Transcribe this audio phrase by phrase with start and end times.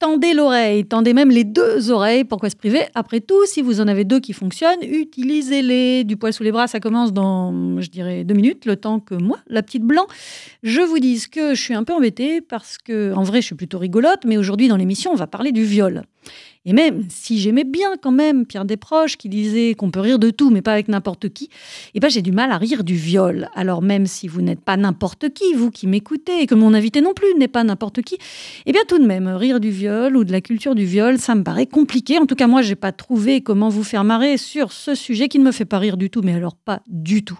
[0.00, 2.24] tendez l'oreille, tendez même les deux oreilles.
[2.24, 6.02] Pourquoi se priver Après tout, si vous en avez deux qui fonctionnent, utilisez-les.
[6.02, 9.14] Du poil sous les bras, ça commence dans, je dirais, deux minutes, le temps que
[9.14, 10.06] moi, la petite blanc,
[10.62, 13.54] je vous dise que je suis un peu embêtée parce que, en vrai, je suis
[13.54, 16.02] plutôt rigolote, mais aujourd'hui, dans l'émission, on va parler du viol.
[16.66, 20.30] Et même si j'aimais bien quand même Pierre Desproges qui disait qu'on peut rire de
[20.30, 21.48] tout, mais pas avec n'importe qui,
[21.94, 23.48] eh ben j'ai du mal à rire du viol.
[23.54, 27.00] Alors même si vous n'êtes pas n'importe qui, vous qui m'écoutez, et que mon invité
[27.00, 28.18] non plus n'est pas n'importe qui,
[28.66, 31.34] eh bien tout de même, rire du viol ou de la culture du viol, ça
[31.34, 32.18] me paraît compliqué.
[32.18, 35.38] En tout cas, moi, j'ai pas trouvé comment vous faire marrer sur ce sujet qui
[35.38, 37.38] ne me fait pas rire du tout, mais alors pas du tout.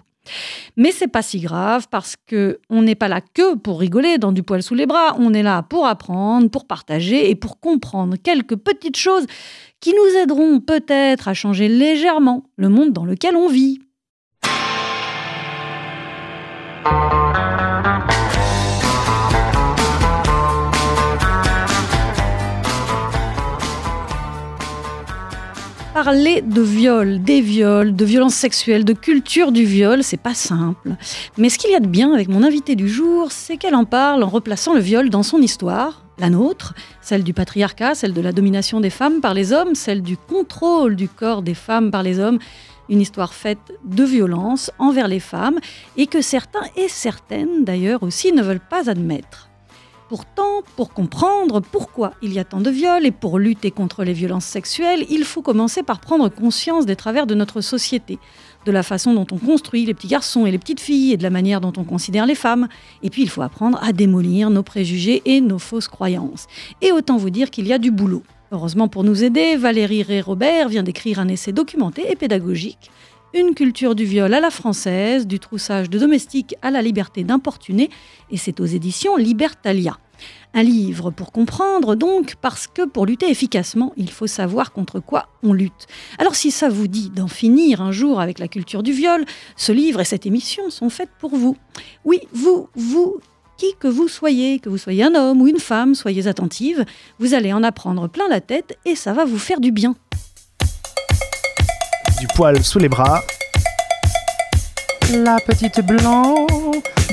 [0.77, 4.31] Mais c'est pas si grave parce que on n'est pas là que pour rigoler dans
[4.31, 8.17] du poil sous les bras, on est là pour apprendre, pour partager et pour comprendre
[8.21, 9.25] quelques petites choses
[9.79, 13.79] qui nous aideront peut-être à changer légèrement le monde dans lequel on vit.
[26.03, 30.95] Parler de viol, des viols, de violences sexuelles, de culture du viol, c'est pas simple.
[31.37, 33.85] Mais ce qu'il y a de bien avec mon invité du jour, c'est qu'elle en
[33.85, 38.21] parle en replaçant le viol dans son histoire, la nôtre, celle du patriarcat, celle de
[38.21, 42.01] la domination des femmes par les hommes, celle du contrôle du corps des femmes par
[42.01, 42.39] les hommes,
[42.89, 45.59] une histoire faite de violence envers les femmes
[45.97, 49.50] et que certains et certaines d'ailleurs aussi ne veulent pas admettre.
[50.11, 54.11] Pourtant, pour comprendre pourquoi il y a tant de viols et pour lutter contre les
[54.11, 58.19] violences sexuelles, il faut commencer par prendre conscience des travers de notre société,
[58.65, 61.23] de la façon dont on construit les petits garçons et les petites filles et de
[61.23, 62.67] la manière dont on considère les femmes.
[63.03, 66.47] Et puis, il faut apprendre à démolir nos préjugés et nos fausses croyances.
[66.81, 68.23] Et autant vous dire qu'il y a du boulot.
[68.51, 72.91] Heureusement pour nous aider, Valérie Ré-Robert vient d'écrire un essai documenté et pédagogique
[73.33, 77.89] une culture du viol à la française, du troussage de domestiques à la liberté d'importuner,
[78.29, 79.97] et c'est aux éditions Libertalia.
[80.53, 85.29] Un livre pour comprendre donc, parce que pour lutter efficacement, il faut savoir contre quoi
[85.43, 85.87] on lutte.
[86.19, 89.71] Alors si ça vous dit d'en finir un jour avec la culture du viol, ce
[89.71, 91.55] livre et cette émission sont faites pour vous.
[92.03, 93.19] Oui, vous, vous,
[93.57, 96.85] qui que vous soyez, que vous soyez un homme ou une femme, soyez attentive,
[97.19, 99.95] vous allez en apprendre plein la tête et ça va vous faire du bien
[102.21, 103.23] du poil sous les bras.
[105.11, 106.45] La petite blanc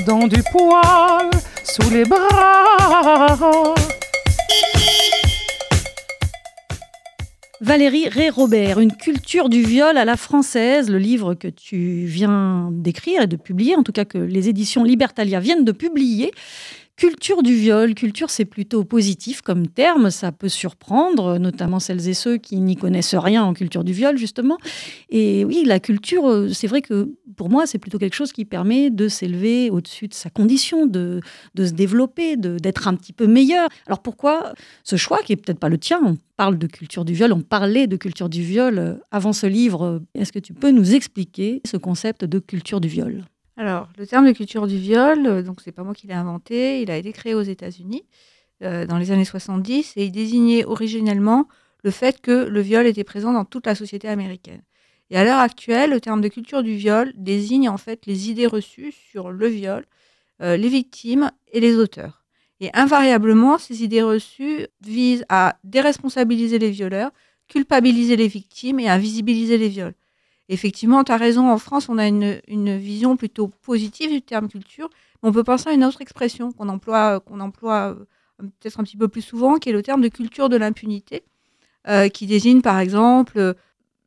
[0.05, 1.31] dans du poil
[1.63, 3.73] sous les bras.
[7.59, 13.23] Valérie Ré-Robert, Une culture du viol à la française, le livre que tu viens d'écrire
[13.23, 16.31] et de publier, en tout cas que les éditions Libertalia viennent de publier.
[16.99, 22.13] Culture du viol, culture c'est plutôt positif comme terme, ça peut surprendre, notamment celles et
[22.13, 24.57] ceux qui n'y connaissent rien en culture du viol justement.
[25.09, 28.43] Et oui, la culture, euh, c'est vrai que pour moi c'est plutôt quelque chose qui
[28.43, 31.21] permet de s'élever au-dessus de sa condition, de,
[31.55, 33.69] de se développer, d'être un petit peu meilleur.
[33.87, 34.51] Alors pourquoi
[34.83, 37.39] ce choix qui est peut-être pas le tien On parle de culture du viol, on
[37.39, 40.01] parlait de culture du viol euh, avant ce livre.
[40.15, 43.23] Est-ce que tu peux nous expliquer ce concept de culture du viol?
[43.59, 46.81] Alors, le terme de culture du viol, euh, donc c'est pas moi qui l'ai inventé,
[46.81, 48.05] il a été créé aux États-Unis
[48.63, 51.49] euh, dans les années 70 et il désignait originellement
[51.83, 54.61] le fait que le viol était présent dans toute la société américaine.
[55.09, 58.47] Et à l'heure actuelle, le terme de culture du viol désigne en fait les idées
[58.47, 59.85] reçues sur le viol,
[60.41, 62.23] euh, les victimes et les auteurs.
[62.61, 67.11] Et invariablement, ces idées reçues visent à déresponsabiliser les violeurs,
[67.49, 69.95] culpabiliser les victimes et à visibiliser les viols.
[70.51, 74.89] Effectivement, tu as raison, en France, on a une, vision plutôt positive du terme culture.
[75.21, 77.95] on peut penser à une autre expression qu'on emploie, qu'on emploie
[78.41, 81.23] euh, peut-être un petit peu plus souvent, qui est le terme de culture de l'impunité,
[81.87, 83.55] euh, qui désigne par exemple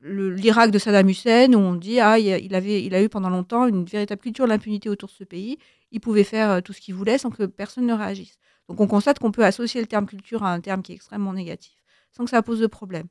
[0.03, 3.69] l'Irak de Saddam Hussein, où on dit ah, il, avait, il a eu pendant longtemps
[3.69, 5.59] une véritable culture de l'impunité autour de ce pays.
[5.93, 8.37] Il pouvait faire euh, tout ce qu'il voulait sans que personne ne réagisse.
[8.69, 11.33] Donc on constate qu'on peut associer le terme culture à un terme qui est extrêmement
[11.33, 11.75] négatif,
[12.11, 13.07] sans que ça pose de problème.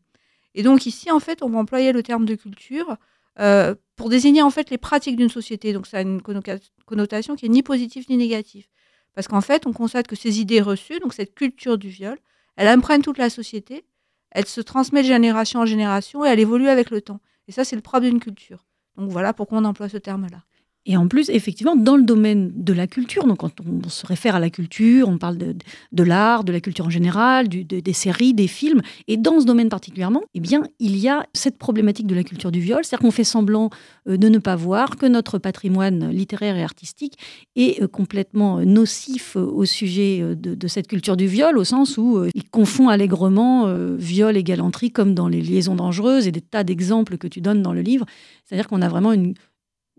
[0.54, 2.98] Et donc ici, en fait, on va employer le terme de culture
[3.40, 5.74] euh, pour désigner en fait les pratiques d'une société.
[5.74, 8.68] Donc ça a une connotation qui est ni positive ni négative.
[9.14, 12.18] Parce qu'en fait, on constate que ces idées reçues, donc cette culture du viol,
[12.56, 13.84] elle imprègne toute la société,
[14.32, 17.20] elle se transmet de génération en génération et elle évolue avec le temps.
[17.48, 18.66] Et ça, c'est le propre d'une culture.
[18.98, 20.44] Donc voilà pourquoi on emploie ce terme-là.
[20.88, 24.36] Et en plus, effectivement, dans le domaine de la culture, donc quand on se réfère
[24.36, 25.56] à la culture, on parle de,
[25.92, 29.70] de l'art, de la culture en général, des séries, des films, et dans ce domaine
[29.70, 33.12] particulièrement, eh bien, il y a cette problématique de la culture du viol, c'est-à-dire qu'on
[33.12, 33.70] fait semblant
[34.08, 37.18] euh, de ne pas voir que notre patrimoine littéraire et artistique
[37.56, 42.00] est euh, complètement nocif au sujet euh, de, de cette culture du viol, au sens
[42.00, 46.64] où il confond allègrement viol et galanterie, comme dans les liaisons dangereuses et des tas
[46.64, 48.06] d'exemples que tu donnes dans le livre.
[48.46, 49.34] C'est-à-dire qu'on a vraiment une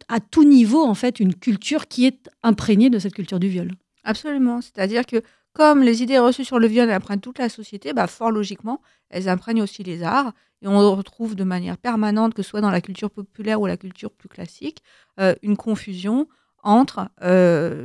[0.09, 3.73] à tout niveau, en fait, une culture qui est imprégnée de cette culture du viol.
[4.05, 4.61] Absolument.
[4.61, 5.23] C'est-à-dire que
[5.53, 9.29] comme les idées reçues sur le viol imprègnent toute la société, bah, fort logiquement, elles
[9.29, 10.33] imprègnent aussi les arts.
[10.63, 13.77] Et on retrouve de manière permanente, que ce soit dans la culture populaire ou la
[13.77, 14.83] culture plus classique,
[15.21, 16.29] euh, une confusion
[16.63, 17.85] entre euh,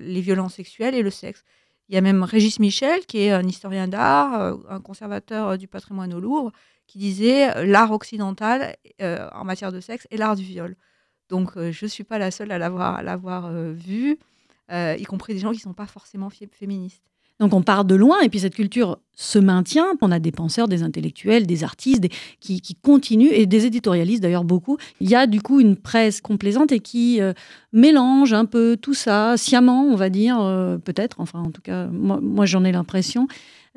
[0.00, 1.44] les violences sexuelles et le sexe.
[1.88, 5.68] Il y a même Régis Michel, qui est un historien d'art, euh, un conservateur du
[5.68, 6.52] patrimoine au Louvre,
[6.86, 10.74] qui disait l'art occidental en matière de sexe est l'art du viol.
[11.30, 14.18] Donc je ne suis pas la seule à l'avoir vu,
[14.70, 17.10] y compris des gens qui ne sont pas forcément féministes.
[17.40, 19.86] Donc on part de loin et puis cette culture se maintient.
[20.02, 22.04] On a des penseurs, des intellectuels, des artistes
[22.38, 24.76] qui, continuent et des éditorialistes d'ailleurs beaucoup.
[25.00, 27.32] Il y a du coup une presse complaisante et qui euh,
[27.72, 31.18] mélange un peu tout ça sciemment, on va dire, euh, peut-être.
[31.18, 33.26] Enfin en tout cas, moi j'en ai l'impression.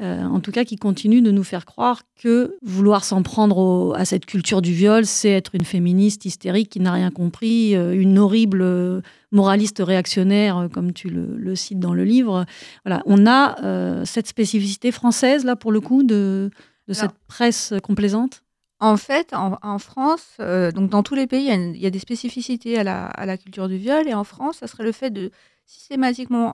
[0.02, 4.06] Euh, en tout cas qui continue de nous faire croire que vouloir s'en prendre à
[4.06, 8.18] cette culture du viol, c'est être une féministe hystérique qui n'a rien compris, euh, une
[8.18, 9.02] horrible euh,
[9.32, 12.46] moraliste réactionnaire, comme tu le, cites dans le livre.
[12.86, 16.50] Voilà, on a cette spécificité française, là, pour le coup, de,
[16.90, 18.44] cette presse complaisante?
[18.80, 22.84] En fait, en, France, donc dans tous les pays, il y, a, des spécificités à
[22.84, 24.08] la, à la, culture du viol.
[24.08, 25.32] Et en France, ça serait le fait de
[25.66, 26.54] systématiquement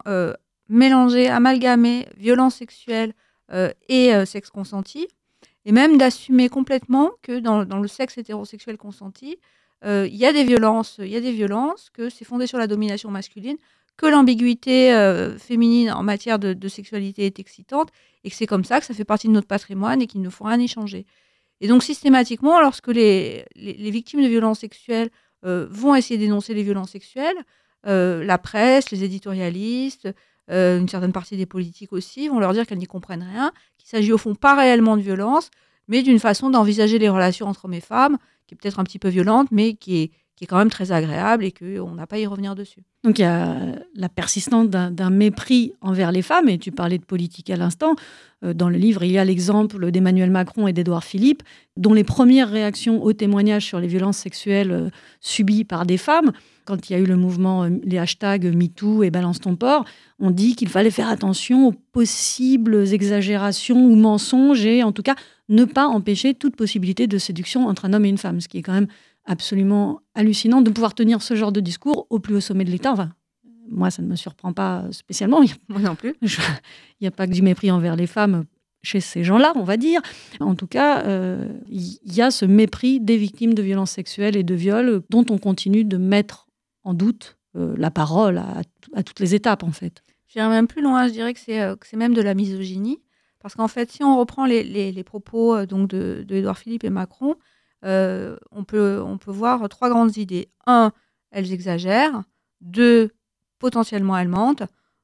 [0.70, 3.14] mélanger, amalgamer violence sexuelle,
[3.52, 5.08] et euh, sexe consenti,
[5.66, 9.38] et même d'assumer complètement que dans, le sexe hétérosexuel consenti,
[9.86, 12.58] euh, il y a des violences, il y a des violences, que c'est fondé sur
[12.58, 13.58] la domination masculine,
[13.98, 14.94] que l'ambiguïté
[15.38, 17.90] féminine en matière de, sexualité est excitante,
[18.24, 20.30] et que c'est comme ça que ça fait partie de notre patrimoine et qu'il ne
[20.30, 21.06] faut rien y changer.
[21.60, 25.10] Et donc systématiquement, lorsque les, les, victimes de violences sexuelles
[25.44, 27.36] vont essayer d'énoncer les violences sexuelles,
[27.84, 30.08] la presse, les éditorialistes,
[30.52, 33.88] euh, une certaine partie des politiques aussi, vont leur dire qu'elles n'y comprennent rien, qu'il
[33.88, 35.50] s'agit au fond pas réellement de violence,
[35.88, 38.18] mais d'une façon d'envisager les relations entre hommes et femmes,
[38.48, 40.94] qui est peut-être un petit peu violente, mais qui est, qui est quand même très
[40.94, 42.80] agréable et qu'on n'a pas à y revenir dessus.
[43.04, 43.58] Donc il y a
[43.94, 47.98] la persistance d'un mépris envers les femmes, et tu parlais de politique à l'instant.
[48.46, 51.44] Euh, dans le livre, il y a l'exemple d'Emmanuel Macron et d'Édouard Philippe,
[51.76, 54.90] dont les premières réactions aux témoignages sur les violences sexuelles euh,
[55.20, 56.32] subies par des femmes
[56.70, 59.86] quand il y a eu le mouvement, euh, les hashtags MeToo et Balance ton port,
[60.20, 65.16] on dit qu'il fallait faire attention aux possibles exagérations ou mensonges et en tout cas
[65.50, 68.60] ne pas empêcher toute possibilité de séduction entre un homme et une femme, ce qui
[68.60, 68.88] est quand même
[69.30, 72.92] absolument hallucinant de pouvoir tenir ce genre de discours au plus haut sommet de l'État.
[72.92, 73.12] Enfin,
[73.70, 75.42] moi, ça ne me surprend pas spécialement.
[75.70, 76.16] Moi non plus.
[76.22, 76.28] Il
[77.02, 78.46] n'y a pas que du mépris envers les femmes
[78.82, 80.02] chez ces gens-là, on va dire.
[80.40, 84.44] En tout cas, euh, il y a ce mépris des victimes de violences sexuelles et
[84.44, 86.48] de viols dont on continue de mettre
[86.84, 88.40] en doute euh, la parole
[88.96, 90.04] à, toutes les étapes, en fait.
[90.28, 93.00] J'irais même plus loin, je dirais que c'est, euh, même de la misogynie.
[93.42, 97.36] Parce qu'en fait, si on reprend les, propos euh, donc de, de Philippe et Macron,
[97.84, 100.50] on, peut, on peut voir trois grandes idées.
[100.66, 100.92] Un,
[101.32, 102.24] elles exagèrent.
[102.62, 103.12] Deux,
[103.60, 104.64] potentiellement elles mentent.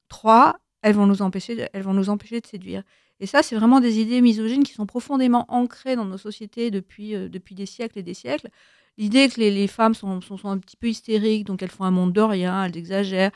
[0.09, 2.83] Trois, elles vont nous empêcher de, elles vont nous empêcher de séduire.
[3.19, 7.13] Et ça, c'est vraiment des idées misogynes qui sont profondément ancrées dans nos sociétés depuis,
[7.29, 8.49] depuis des siècles et des siècles.
[8.97, 12.13] L'idée que les, femmes sont, sont, un petit peu hystériques, donc elles font un monde
[12.13, 13.31] de rien, elles exagèrent.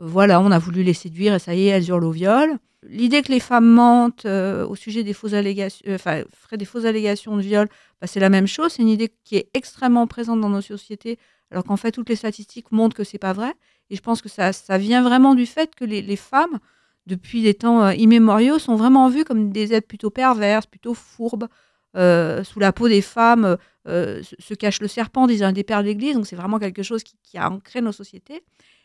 [0.00, 2.58] Euh, voilà, on a voulu les séduire et ça y est, elles hurlent au viol.
[2.86, 6.64] L'idée que les femmes mentent euh, au sujet des fausses allégations, euh, enfin, feraient des
[6.64, 7.68] fausses allégations de viol,
[8.00, 8.72] bah, c'est la même chose.
[8.72, 11.18] C'est une idée qui est extrêmement présente dans nos sociétés,
[11.50, 13.52] alors qu'en fait, toutes les statistiques montrent que c'est pas vrai.
[13.90, 16.58] Et je pense que ça, ça vient vraiment du fait que les, femmes,
[17.06, 21.48] depuis des temps immémoriaux, sont vraiment vues comme des êtres plutôt perverses, plutôt fourbes,
[21.96, 23.56] euh, sous la peau des femmes
[23.88, 26.14] euh, se cache le serpent, disait un des pères de l'Église.
[26.14, 28.42] Donc c'est vraiment quelque chose qui, a ancré nos sociétés.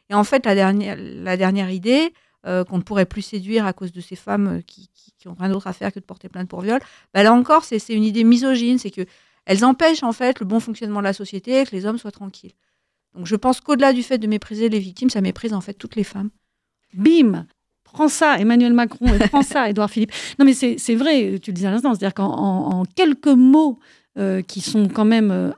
[0.10, 2.14] Et en fait, la dernière, la dernière idée,
[2.46, 5.50] euh, qu'on ne pourrait plus séduire à cause de ces femmes qui, qui, ont rien
[5.50, 6.82] d'autre à faire que de porter plainte pour viol,
[7.14, 9.06] bah là encore, c'est une idée misogyne, c'est que
[9.46, 12.52] elles empêchent en fait le bon fonctionnement de la société, que les hommes soient tranquilles.
[13.16, 15.96] Donc je pense qu'au-delà du fait de mépriser les victimes, ça méprise en fait toutes
[15.96, 16.30] les femmes.
[16.94, 17.46] Bim
[17.94, 20.12] prends ça, Emmanuel Macron, et prends ça, Édouard Philippe.
[20.40, 23.80] Non, mais c'est vrai, tu le disais à l'instant, c'est-à-dire qu'en quelques mots
[24.18, 25.52] euh, qui sont quand même euh,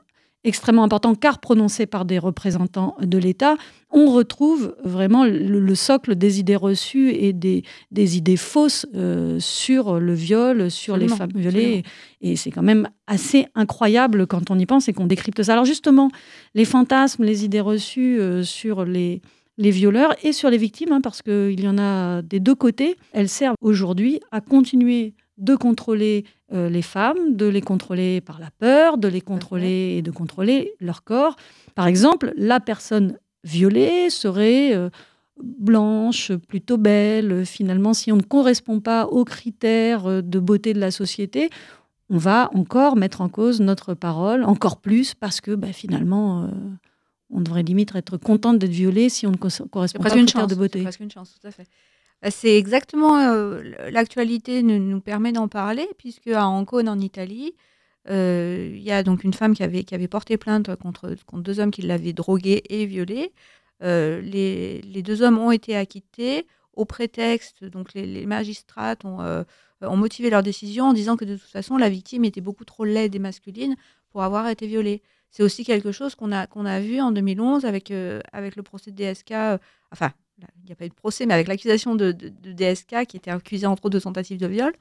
[0.46, 3.56] extrêmement importants, car prononcés par des représentants de l'État,
[3.90, 10.00] on retrouve vraiment le, socle des idées reçues et des, des idées fausses euh, sur
[10.00, 11.82] le viol, sur les femmes violées.
[12.20, 15.52] Et c'est quand même assez incroyable quand on y pense et qu'on décrypte ça.
[15.52, 16.10] Alors justement,
[16.54, 19.20] les fantasmes, les idées reçues sur les
[19.58, 22.96] les violeurs et sur les victimes, hein, parce qu'il y en a des deux côtés.
[23.12, 28.50] Elles servent aujourd'hui à continuer de contrôler euh, les femmes, de les contrôler par la
[28.50, 31.36] peur, de les contrôler et de contrôler leur corps.
[31.74, 34.88] Par exemple, la personne violée serait euh,
[35.42, 37.44] blanche, plutôt belle.
[37.44, 41.50] Finalement, si on ne correspond pas aux critères euh, de beauté de la société,
[42.08, 46.48] on va encore mettre en cause notre parole, encore plus, parce que bah, finalement,
[47.30, 49.68] on devrait limite être contente d'être violée si on ne correspond
[50.00, 50.78] pas aux critères de beauté.
[50.78, 51.66] C'est presque une chance, tout à fait.
[52.26, 57.54] Bah, c'est exactement euh, l'actualité nous, nous permet d'en parler, puisque à Ancône, en Italie,
[58.10, 61.44] euh, il y a donc une femme qui avait, qui avait porté plainte contre, contre
[61.44, 63.32] deux hommes qui l'avaient droguée et violée.
[63.84, 69.44] Euh, les, les deux hommes ont été acquittés au prétexte, donc les, magistrats ont,
[69.96, 73.14] motivé leur décision en disant que de toute façon la victime était beaucoup trop laide
[73.14, 73.76] et masculine
[74.10, 75.00] pour avoir été violée.
[75.30, 77.92] C'est aussi quelque chose qu'on a, a vu en 2011 avec,
[78.32, 79.60] avec le procès de DSK,
[79.92, 83.30] enfin, il n'y a pas eu de procès, mais avec l'accusation de, DSK qui était
[83.30, 84.72] accusé entre autres de tentative de viol.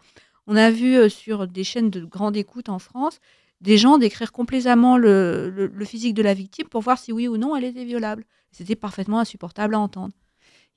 [0.48, 3.20] On a vu euh, sur des chaînes de grande écoute en France
[3.62, 7.28] des gens décrire complaisamment le, le- le physique de la victime pour voir si oui
[7.28, 8.26] ou non elle était violable.
[8.52, 10.14] C'était parfaitement insupportable à entendre.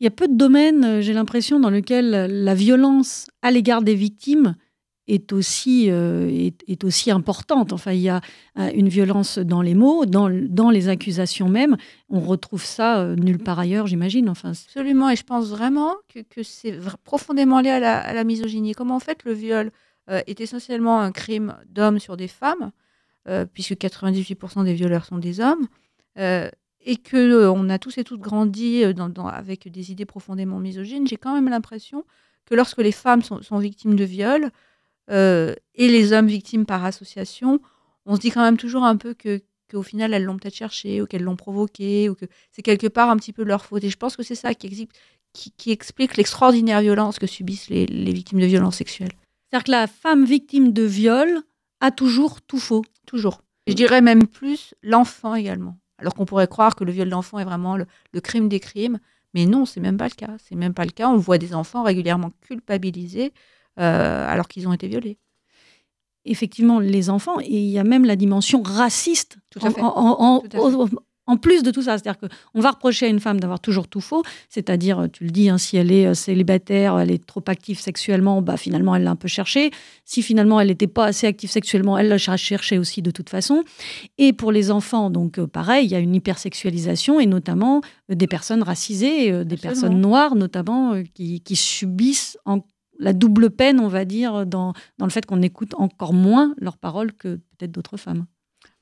[0.01, 3.83] Il y a peu de domaines, euh, j'ai l'impression, dans lesquels la violence à l'égard
[3.83, 4.55] des victimes
[5.09, 7.73] est aussi, euh, est, aussi importante.
[7.73, 8.21] Enfin, il y a
[8.59, 11.77] euh, une violence dans les mots, dans, dans les accusations même.
[12.11, 14.29] On retrouve ça euh, nulle part ailleurs, j'imagine.
[14.29, 18.25] Enfin, Absolument, et je pense vraiment que, que c'est profondément lié à la, à la
[18.25, 18.75] misogynie.
[18.75, 19.73] Comme en fait le viol
[20.27, 22.71] est essentiellement un crime d'hommes sur des femmes,
[23.53, 25.69] puisque 98% des violeurs sont des hommes,
[26.17, 31.19] et que on a tous et toutes grandi dans- avec des idées profondément misogynes, j'ai
[31.19, 32.05] quand même l'impression
[32.47, 34.51] que lorsque les femmes sont, sont victimes de viol,
[35.11, 37.61] euh, et les hommes victimes par association,
[38.07, 41.03] on se dit quand même toujours un peu que qu'au final elles l'ont peut-être cherché
[41.03, 43.85] ou qu'elles l'ont provoqué ou que c'est quelque part un petit peu leur faute.
[43.85, 44.89] Et je pense que c'est ça qui, exi-
[45.35, 49.13] qui, qui explique l'extraordinaire violence que subissent les, les victimes de violences sexuelles.
[49.51, 51.43] C'est-à-dire que la femme victime de viol
[51.81, 52.85] a toujours tout faux.
[53.07, 53.43] Toujours.
[53.67, 55.79] Je dirais même plus l'enfant également.
[55.99, 58.99] Alors qu'on pourrait croire que le viol d'enfant est vraiment le, le crime des crimes.
[59.35, 60.37] Mais non, c'est même pas le cas.
[60.39, 61.09] C'est même pas le cas.
[61.09, 63.33] On voit des enfants régulièrement culpabilisés
[63.83, 65.19] alors qu'ils ont été violés.
[66.25, 69.81] Effectivement, les enfants, et il y a même la dimension raciste Tout à en, fait.
[69.81, 69.87] en-
[70.21, 70.77] en- Tout à fait.
[70.77, 70.89] en-
[71.31, 71.99] en plus de tout ça.
[71.99, 75.51] C'est-à-dire qu'on va reprocher à une femme d'avoir toujours tout faux, c'est-à-dire, tu le dis,
[75.51, 79.11] hein, si elle est euh, célibataire, elle est trop active sexuellement, bah, finalement, elle l'a
[79.11, 79.71] un peu cherché.
[80.07, 83.29] Si finalement, elle n'était pas assez active sexuellement, elle l'a cher- cherché aussi de toute
[83.29, 83.63] façon.
[84.17, 88.15] Et pour les enfants, donc euh, pareil, il y a une hypersexualisation, et notamment euh,
[88.15, 89.61] des personnes racisées, euh, des Absolument.
[89.81, 92.61] personnes noires notamment, euh, qui, qui subissent en
[92.99, 96.79] la double peine, on va dire, dans, dans le fait qu'on écoute encore moins leurs
[96.79, 98.27] paroles que peut-être d'autres femmes.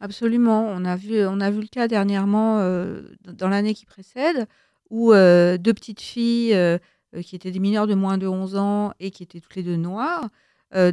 [0.01, 0.67] Absolument.
[0.69, 4.47] On a vu, on a vu le cas dernièrement, euh, dans l'année qui précède,
[4.91, 6.79] où euh, deux petites filles euh,
[7.23, 9.77] qui étaient des mineurs de moins de 11 ans et qui étaient toutes les deux
[9.77, 10.29] noires,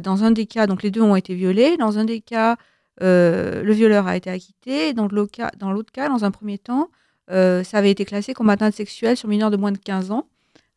[0.02, 1.76] dans un des cas, donc les deux ont été violés.
[1.76, 2.56] Dans un des cas,
[3.00, 4.94] le violeur a été acquitté.
[4.94, 6.88] Dans l'autre cas, dans cas, dans un premier temps,
[7.28, 10.28] ça avait été classé comme atteinte sexuelle sur mineur de moins de 15 ans.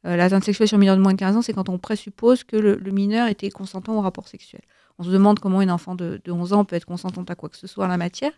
[0.07, 2.55] Euh, L'atteinte sexuelle sur mineur de moins de 15 ans, c'est quand on présuppose que
[2.55, 4.61] le, mineur était consentant au rapport sexuel.
[4.99, 7.49] On se demande comment une enfant de, de 11 ans peut être consentante à quoi
[7.49, 8.31] que ce soit en la matière.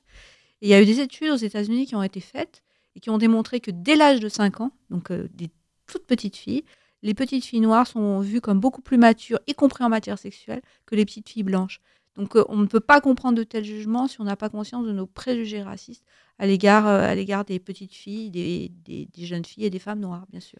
[0.61, 2.63] Et il y a eu des études aux États-Unis qui ont été faites
[2.95, 5.49] et qui ont démontré que dès l'âge de 5 ans, donc euh, des
[5.85, 6.65] toutes petites filles,
[7.01, 10.61] les petites filles noires sont vues comme beaucoup plus matures, y compris en matière sexuelle,
[10.85, 11.81] que les petites filles blanches.
[12.15, 14.85] Donc euh, on ne peut pas comprendre de tels jugements si on n'a pas conscience
[14.85, 16.03] de nos préjugés racistes
[16.39, 20.59] à l'égard des petites filles, des- des jeunes filles et des femmes noires, bien sûr.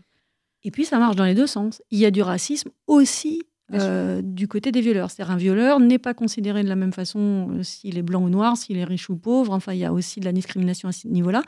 [0.63, 1.81] Et puis, ça marche dans les deux sens.
[1.91, 5.11] Il y a du racisme aussi euh, du côté des violeurs.
[5.11, 8.29] C'est-à-dire un violeur n'est pas considéré de la même façon euh, s'il est blanc ou
[8.29, 9.53] noir, s'il est riche ou pauvre.
[9.53, 11.43] Enfin, il y a aussi de la discrimination à ce niveau-là.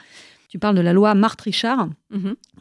[0.50, 1.90] Tu parles de la loi Marthe-Richard,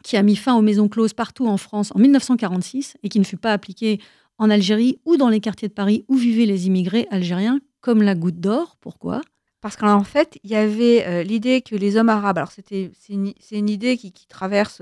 [0.01, 3.25] qui a mis fin aux maisons closes partout en France en 1946 et qui ne
[3.25, 3.99] fut pas appliquée
[4.37, 8.15] en Algérie ou dans les quartiers de Paris où vivaient les immigrés algériens comme la
[8.15, 8.77] goutte d'or.
[8.79, 9.21] Pourquoi?
[9.59, 13.69] Parce qu'en fait, il y avait euh, l'idée que les hommes arabes, alors c'est, une,
[13.69, 14.81] idée qui, qui traverse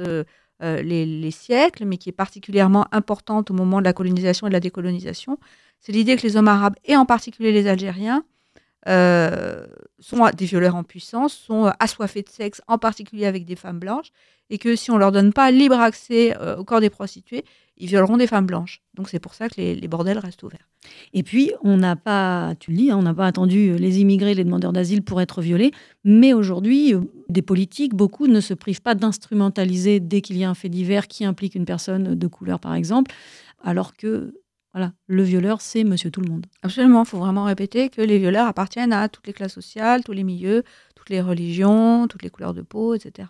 [0.62, 4.54] euh, les siècles, mais qui est particulièrement importante au moment de la colonisation et de
[4.54, 5.38] la décolonisation.
[5.80, 8.24] C'est l'idée que les hommes arabes, et en particulier les Algériens,
[8.88, 9.66] euh,
[10.00, 13.80] sont des violeurs en puissance, sont euh, assoiffés de sexe, en particulier avec des femmes
[13.80, 14.12] blanches,
[14.50, 17.44] et que si on leur donne pas libre accès euh, au corps des prostituées,
[17.78, 18.82] ils violeront des femmes blanches.
[18.94, 20.68] Donc c'est pour ça que les, bordels restent ouverts.
[21.14, 24.34] Et puis, on n'a pas, tu le dis, hein, on n'a pas attendu les immigrés,
[24.34, 25.72] les demandeurs d'asile pour être violés.
[26.04, 26.94] Mais aujourd'hui,
[27.28, 31.08] des politiques, beaucoup ne se privent pas d'instrumentaliser dès qu'il y a un fait divers
[31.08, 33.12] qui implique une personne de couleur, par exemple,
[33.62, 34.34] alors que
[34.74, 36.46] voilà, le violeur, c'est monsieur tout le monde.
[36.62, 40.12] Absolument, il faut vraiment répéter que les violeurs appartiennent à toutes les classes sociales, tous
[40.14, 40.64] les milieux,
[40.96, 43.28] toutes les religions, toutes les couleurs de peau, etc.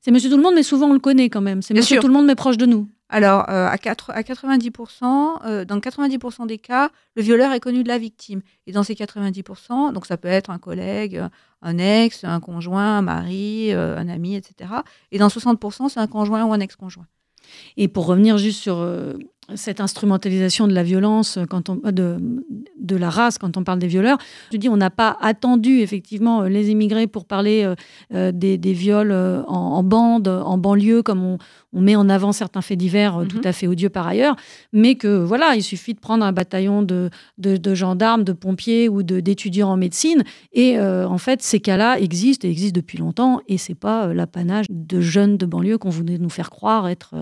[0.00, 1.62] C'est monsieur tout le monde, mais souvent on le connaît quand même.
[1.62, 2.00] C'est monsieur sûr.
[2.02, 2.88] tout le monde, mais proche de nous.
[3.10, 7.82] Alors, euh, à, quatre- à 90%, euh, dans 90% des cas, le violeur est connu
[7.82, 8.40] de la victime.
[8.66, 11.28] Et dans ces 90%, donc ça peut être un collègue, euh,
[11.62, 14.70] un ex, un conjoint, un mari, euh, un ami, etc.
[15.12, 17.06] Et dans 60%, c'est un conjoint ou un ex-conjoint.
[17.76, 18.76] Et pour revenir juste sur,
[19.54, 22.16] cette instrumentalisation de la violence, quand on, de,
[22.80, 24.18] de la race, quand on parle des violeurs.
[24.52, 27.72] Je dis, on n'a pas attendu effectivement les immigrés pour parler
[28.10, 31.38] des, des, viols en, en, bande, en banlieue, comme on,
[31.72, 33.46] on, met en avant certains faits divers tout mhm.
[33.46, 34.36] à fait odieux par ailleurs,
[34.72, 39.02] mais que voilà, il suffit de prendre un bataillon de, de, gendarmes, de pompiers ou
[39.02, 40.22] d'étudiants en médecine,
[40.52, 45.00] et en fait, ces cas-là existent et existent depuis longtemps, et c'est pas l'apanage de
[45.00, 47.14] jeunes de banlieue qu'on voulait nous faire croire être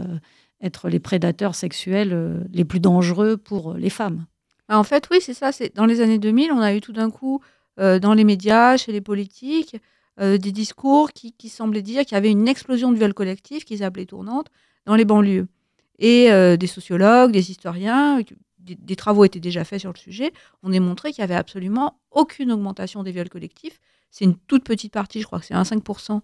[0.63, 4.27] être les prédateurs sexuels euh, les plus dangereux pour euh, les femmes.
[4.69, 5.51] Bah, en fait, oui, c'est ça.
[5.75, 7.43] Dans les années 2000, on a eu tout d'un coup
[7.81, 9.77] euh, dans les médias, chez les politiques,
[10.21, 14.05] des discours qui, semblaient dire qu'il y avait une explosion de viols collectifs qu'ils appelaient
[14.05, 14.49] tournante
[14.85, 15.49] dans les banlieues.
[15.99, 16.29] Et
[16.59, 18.21] des sociologues, des historiens,
[18.59, 21.99] des, travaux étaient déjà faits sur le sujet, on a montré qu'il n'y avait absolument
[22.11, 23.81] aucune augmentation des viols collectifs.
[24.11, 26.21] C'est une toute petite partie, je crois que c'est 1,5%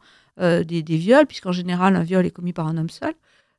[0.64, 3.14] des, des viols, puisqu'en général, un viol est commis par un homme seul.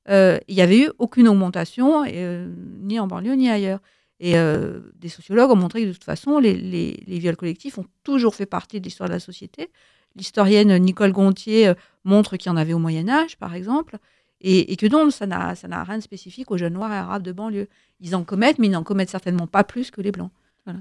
[0.10, 2.52] Euh, il n'y avait eu aucune augmentation, euh,
[2.82, 3.80] ni en banlieue, ni ailleurs.
[4.20, 8.36] Et euh, des sociologues ont montré que de toute façon, les, viols collectifs ont toujours
[8.36, 9.70] fait partie de l'histoire de la société.
[10.16, 11.74] L'historienne Nicole Gontier
[12.04, 13.98] montre qu'il y en avait au Moyen Âge, par exemple,
[14.42, 17.68] et, que donc ça n'a rien de spécifique aux jeunes noirs et arabes de banlieue.
[18.02, 20.32] Ils en commettent, mais ils n'en commettent certainement pas plus que les blancs.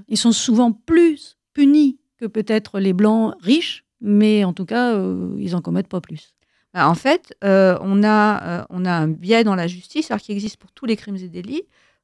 [0.07, 4.99] Ils sont souvent plus punis que peut-être les blancs riches, mais en tout cas,
[5.37, 6.33] ils en commettent pas plus.
[6.73, 10.21] Bah, en fait, euh, on, a, euh, on a un biais dans la justice, alors
[10.21, 11.63] qui existe pour tous les crimes et délits,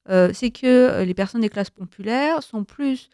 [0.09, 3.09] euh, c'est que les personnes des classes populaires sont plus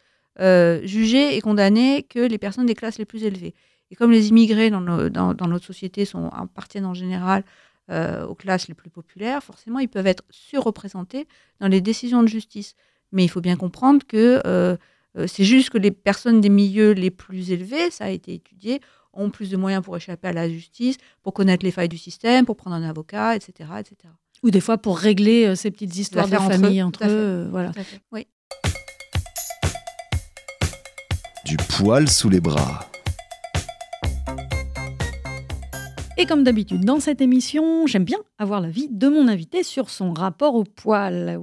[0.84, 3.54] jugées et condamnées que les personnes des classes les plus élevées.
[3.92, 7.44] Et comme les immigrés dans, notre société appartiennent en général
[7.90, 11.28] aux classes les plus populaires, forcément, ils peuvent être surreprésentés
[11.60, 12.76] dans les décisions de justice.
[13.12, 14.42] Mais il faut bien comprendre que
[15.28, 18.80] c'est juste que les personnes des milieux les plus élevés, ça a été étudié,
[19.14, 22.46] ont plus de moyens pour échapper à la justice, pour connaître les failles du système,
[22.46, 23.70] pour prendre un avocat, etc.
[23.80, 23.96] etc.
[24.44, 27.08] Ou des fois pour régler euh, ces petites histoires de famille entre eux.
[27.10, 27.72] Euh, voilà.
[28.12, 28.28] Oui.
[31.46, 32.88] Du poil sous les bras.
[36.18, 40.14] Et comme d'habitude dans cette émission, j'aime bien avoir l'avis de mon invité sur son
[40.14, 41.42] rapport au poil.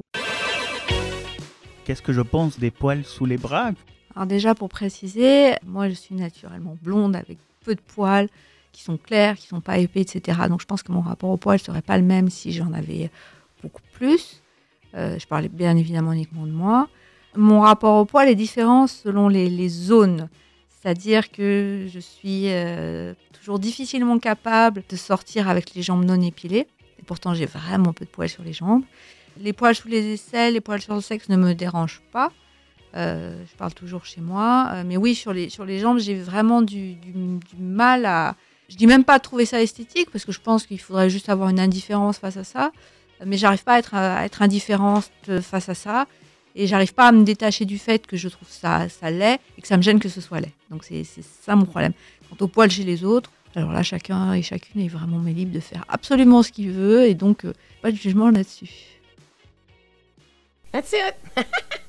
[1.84, 3.72] Qu'est-ce que je pense des poils sous les bras?
[4.14, 8.28] Alors déjà pour préciser, moi je suis naturellement blonde avec peu de poils,
[8.72, 10.40] qui sont clairs, qui sont pas épais, etc.
[10.48, 13.10] Donc je pense que mon rapport au poil serait pas le même si j'en avais
[13.62, 14.42] beaucoup plus.
[14.94, 16.88] Euh, je parlais bien évidemment uniquement de moi.
[17.36, 20.28] Mon rapport au poil est différent selon les, zones.
[20.70, 26.66] C'est-à-dire que je suis euh, toujours difficilement capable de sortir avec les jambes non épilées.
[26.98, 28.84] Et pourtant, j'ai vraiment peu de poils sur les jambes.
[29.40, 32.32] Les poils sous les aisselles, les poils sur le sexe ne me dérangent pas.
[32.96, 34.70] Euh, je parle toujours chez moi.
[34.72, 36.96] Euh, mais oui, sur les, sur les jambes, j'ai vraiment du,
[37.58, 38.34] mal à.
[38.68, 41.28] Je dis même pas à trouver ça esthétique, parce que je pense qu'il faudrait juste
[41.28, 42.72] avoir une indifférence face à ça.
[43.24, 45.10] Mais j'arrive pas à être, à être indifférente
[45.42, 46.06] face à ça.
[46.54, 49.62] Et j'arrive pas à me détacher du fait que je trouve ça, ça laid et
[49.62, 50.52] que ça me gêne que ce soit laid.
[50.70, 51.92] Donc c'est ça mon problème.
[52.28, 55.60] Quant au poil chez les autres, alors là, chacun et chacune est vraiment libre de
[55.60, 57.06] faire absolument ce qu'il veut.
[57.06, 58.70] Et donc, euh, pas de jugement là-dessus.
[60.72, 61.14] That's it.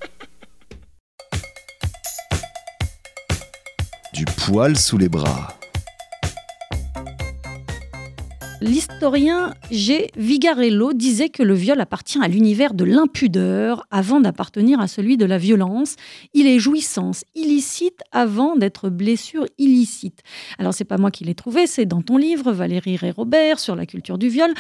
[4.26, 5.60] poil sous les bras.
[8.62, 10.12] L'historien G.
[10.18, 15.24] Vigarello disait que le viol appartient à l'univers de l'impudeur avant d'appartenir à celui de
[15.24, 15.96] la violence.
[16.34, 20.24] Il est jouissance illicite avant d'être blessure illicite.
[20.58, 23.86] Alors c'est pas moi qui l'ai trouvé, c'est dans ton livre Valérie Ré-Robert sur la
[23.86, 24.54] culture du viol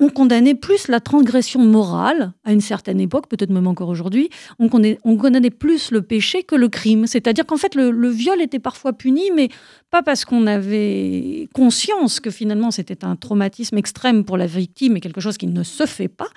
[0.00, 4.30] on condamnait plus la transgression morale à une certaine époque, peut-être même encore aujourd'hui.
[4.58, 7.06] On, condamnait plus le péché que le crime.
[7.06, 9.50] C'est-à-dire qu'en fait, le, viol était parfois puni, mais
[9.90, 15.00] pas parce qu'on avait conscience que finalement c'était un traumatisme extrême pour la victime et
[15.00, 16.28] quelque chose qui ne se fait pas,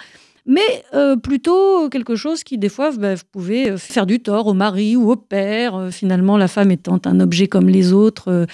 [0.46, 4.96] mais euh, plutôt quelque chose qui, des fois, bah, pouvait faire du tort au mari
[4.98, 8.30] ou au père, euh, finalement, la femme étant un objet comme les autres.
[8.30, 8.46] Euh.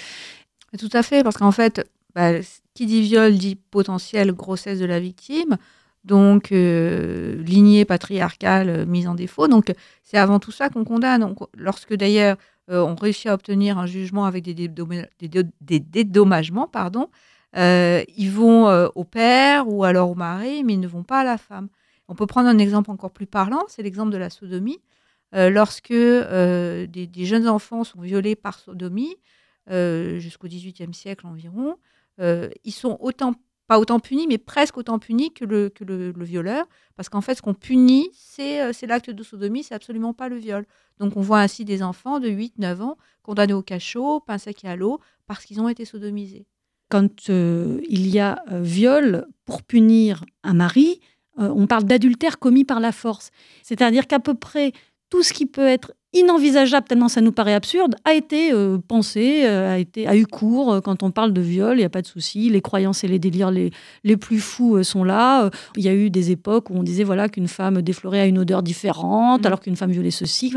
[0.78, 2.34] Tout à fait, parce qu'en fait, bah,
[2.80, 5.58] qui dit viol dit potentielle grossesse de la victime,
[6.06, 9.50] donc euh, lignée patriarcale euh, mise en défaut.
[9.50, 11.36] Donc c'est avant tout ça qu'on condamne.
[11.58, 12.38] Lorsque d'ailleurs
[12.72, 17.10] euh, on réussit à obtenir un jugement avec des, des, dédommagements, pardon,
[17.54, 21.38] ils vont au père ou alors au mari, mais ils ne vont pas à la
[21.38, 21.68] femme.
[22.08, 24.80] On peut prendre un exemple encore plus parlant, c'est l'exemple de la sodomie.
[25.34, 29.18] lorsque des, jeunes enfants sont violés par sodomie,
[29.68, 31.76] jusqu'au XVIIIe siècle environ,
[32.20, 33.34] ils sont autant
[33.70, 35.72] pas autant punis, mais presque autant punis que le,
[36.24, 36.66] violeur.
[36.96, 40.38] Parce qu'en fait, ce qu'on punit, euh, c'est l'acte de sodomie, c'est absolument pas le
[40.38, 40.66] viol.
[41.00, 44.76] Donc on voit ainsi des enfants de 8-9 ans condamnés au cachot, pain sec à
[44.76, 46.48] l'eau, parce qu'ils ont été sodomisés.
[46.90, 51.00] Quand euh, il y a viol pour punir un mari,
[51.38, 53.30] euh, on parle d'adultère commis par la force.
[53.62, 54.72] C'est-à-dire qu'à peu près
[55.12, 59.44] tout ce qui peut être inenvisageable, tellement ça nous paraît absurde, a été euh, pensé,
[59.46, 60.74] euh, a, été, a eu cours.
[60.74, 62.50] Euh, quand on parle de viol, il n'y a pas de souci.
[62.50, 63.72] Les croyances et les délires les,
[64.04, 65.50] les plus fous sont là.
[65.78, 68.40] Il y a eu des époques où on disait voilà qu'une femme déflorée a une
[68.40, 69.46] odeur différente, Mm.
[69.46, 70.54] alors qu'une femme violée ceci.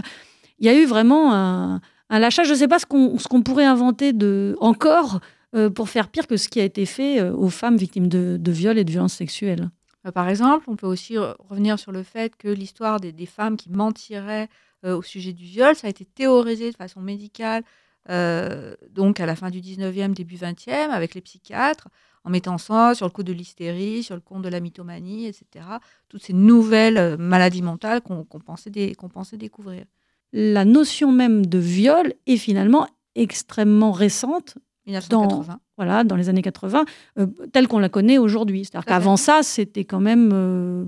[0.59, 2.47] Il y a eu vraiment un, un lâchage.
[2.47, 5.21] Je ne sais pas ce qu'on ce qu'on pourrait inventer de, encore
[5.55, 8.53] euh, pour faire pire que ce qui a été fait aux femmes victimes de, de
[8.53, 9.69] viols et de violences sexuelles.
[10.15, 13.57] Par exemple, on peut aussi re- revenir sur le fait que l'histoire des, des femmes
[13.57, 14.49] qui mentiraient
[14.85, 17.63] au sujet du viol, ça a été théorisé de façon médicale,
[18.11, 21.89] euh, donc à la fin du 19e, début 20e, avec les psychiatres,
[22.25, 25.65] en mettant ça sur le coup de l'hystérie, sur le compte de la mythomanie, etc.
[26.09, 29.85] Toutes ces nouvelles euh, maladies mentales qu'on pensait, découvrir.
[30.33, 35.61] La notion même de viol est finalement extrêmement récente 1980.
[35.77, 36.85] voilà, dans les années 80,
[37.19, 38.65] euh, telle qu'on la connaît aujourd'hui.
[38.65, 40.31] C'est-à-dire qu'avant ça, c'était quand même...
[40.33, 40.85] euh,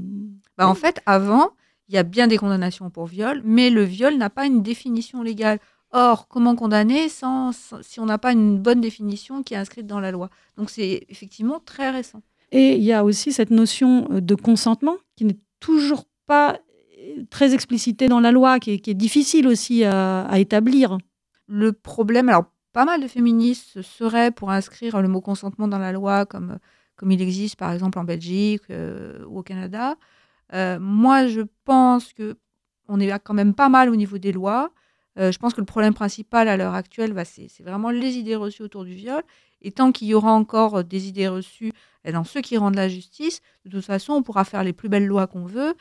[0.57, 1.51] Bah, en fait, avant,
[1.89, 5.23] il y a bien des condamnations pour viol, mais le viol n'a pas une définition
[5.23, 5.59] légale.
[5.91, 9.87] Or, comment condamner sans, sans- si on n'a pas une bonne définition qui est inscrite
[9.87, 10.29] dans la loi?
[10.57, 12.23] Donc, c'est effectivement très récent.
[12.53, 16.59] Et il y a aussi cette notion euh, de consentement qui n'est toujours pas
[16.99, 20.99] euh, très explicitée dans la loi, qui est, qui est difficile aussi à, à établir.
[21.47, 25.93] Le problème, alors, pas mal de féministes seraient pour inscrire le mot consentement dans la
[25.93, 26.59] loi, comme,
[26.97, 29.97] comme il existe par exemple en Belgique euh, ou au Canada.
[30.55, 32.37] Euh, moi, je pense que
[32.89, 34.71] on est quand même pas mal au niveau des lois.
[35.19, 38.37] Euh, je pense que le problème principal à l'heure actuelle, bah, c'est vraiment les idées
[38.37, 39.23] reçues autour du viol.
[39.63, 41.73] Et tant qu'il y aura encore euh, des idées reçues
[42.11, 45.07] dans ceux qui rendent la justice, de toute façon, on pourra faire les plus belles
[45.07, 45.75] lois qu'on veut.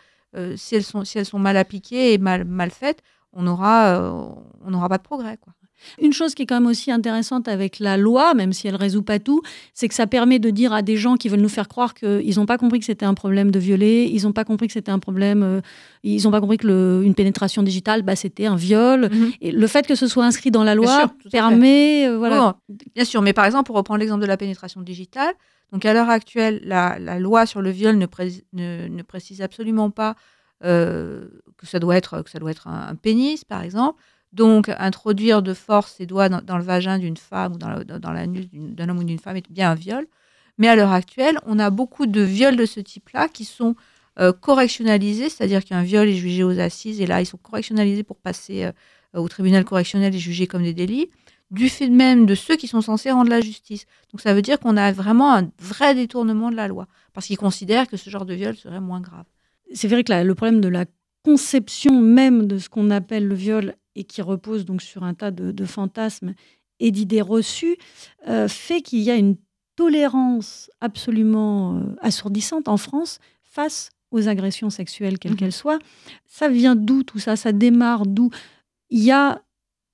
[0.56, 4.98] Si, elles sont, si elles sont mal appliquées et mal, mal faites, on n'aura pas
[4.98, 5.38] de progrès.
[5.38, 5.54] Quoi.
[6.02, 9.04] Une chose qui est quand même aussi intéressante avec la loi, même si elle résout
[9.04, 9.42] pas tout,
[9.74, 12.36] c'est que ça permet de dire à des gens qui veulent nous faire croire qu'ils
[12.38, 14.92] n'ont pas compris que c'était un problème de violer, ils n'ont pas compris que c'était
[14.92, 15.62] un problème, euh,
[16.04, 19.10] ils n'ont pas compris que le- une pénétration digitale, bah, c'était un viol.
[19.42, 22.78] Et le fait que ce soit inscrit dans la loi sûr, permet, euh, voilà, Oui,
[22.96, 25.34] bien sûr, mais par exemple, pour reprendre l'exemple de la pénétration digitale,
[25.74, 29.42] donc à l'heure actuelle, la, la loi sur le viol ne, pré- ne- ne précise
[29.42, 30.16] absolument pas
[30.64, 34.02] euh, que ça doit être, que ça doit être un, un pénis, par exemple.
[34.34, 38.48] Donc, introduire de force ses doigts dans, le vagin d'une femme ou dans, la- l'anus
[38.52, 40.06] d'un homme ou d'une femme est bien un viol.
[40.58, 43.76] Mais à l'heure actuelle, on a beaucoup de viols de ce type-là qui sont
[44.20, 48.18] euh, correctionnalisés, c'est-à-dire qu'un viol est jugé aux assises et là, ils sont correctionnalisés pour
[48.18, 48.72] passer euh,
[49.20, 51.10] au tribunal correctionnel et jugés comme des délits
[51.52, 53.86] du fait même de ceux qui sont censés rendre la justice.
[54.12, 57.38] Donc ça veut dire qu'on a vraiment un vrai détournement de la loi, parce qu'ils
[57.38, 59.26] considèrent que ce genre de viol serait moins grave.
[59.74, 60.86] c'est vrai que la- le problème de la
[61.24, 65.32] conception même de ce qu'on appelle le viol et qui repose donc sur un tas
[65.32, 66.34] de, de fantasmes
[66.80, 67.78] et d'idées reçues
[68.28, 69.36] euh, fait qu'il y a une
[69.76, 75.38] tolérance absolument euh, assourdissante en France face aux agressions sexuelles, quelles Mhm.
[75.38, 75.80] qu'elles soient.
[76.28, 77.36] Ça vient d'où tout ça?
[77.36, 78.30] Ça démarre d'où?
[78.92, 79.42] Il y a,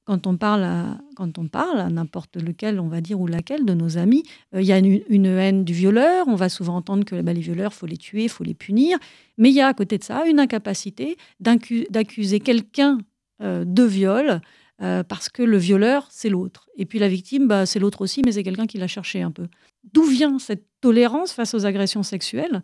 [0.06, 3.64] quand on parle à, quand on parle à n'importe lequel, on va dire, ou laquelle
[3.66, 6.28] de nos amis, euh, il y a une, une haine du violeur.
[6.28, 8.98] On va souvent entendre que bah, les violeurs, faut les tuer, faut les punir.
[9.38, 12.98] Mais il y a à côté de ça une incapacité d'accuser quelqu'un
[13.42, 14.42] de viol
[14.82, 16.70] euh, parce que le violeur, c'est l'autre.
[16.78, 19.32] Et puis la victime, bah, c'est l'autre aussi, mais c'est quelqu'un qui l'a cherché un
[19.32, 19.48] peu.
[19.94, 22.62] D'où vient cette tolérance face aux agressions sexuelles?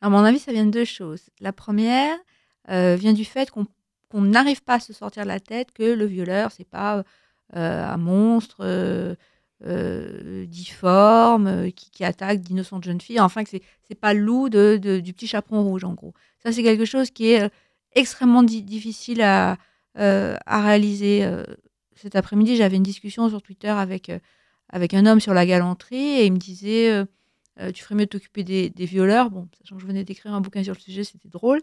[0.00, 1.22] À mon avis, ça vient de deux choses.
[1.40, 2.16] La première
[2.70, 3.66] euh, vient du fait qu'on
[4.10, 7.02] qu'on n'arrive pas à se sortir de la tête que le violeur, c'est pas
[7.56, 9.16] euh, un monstre euh,
[9.66, 13.18] euh, difforme euh, qui, attaque d'innocentes jeunes filles.
[13.18, 16.14] Enfin, que c'est pas le loup de, du petit chaperon rouge, en gros.
[16.42, 17.48] Ça, c'est quelque chose qui est euh,
[17.92, 19.56] extrêmement di- difficile à, euh,
[19.96, 21.24] à réaliser.
[21.24, 21.44] euh.
[21.96, 24.18] Cet après-midi, j'avais une discussion sur Twitter avec, euh,
[24.68, 27.04] avec un homme sur la galanterie et il me disait euh,
[27.60, 29.30] euh, Tu ferais mieux de t'occuper des, violeurs.
[29.30, 31.60] Bon, sachant que je venais d'écrire un bouquin sur le sujet, c'était drôle.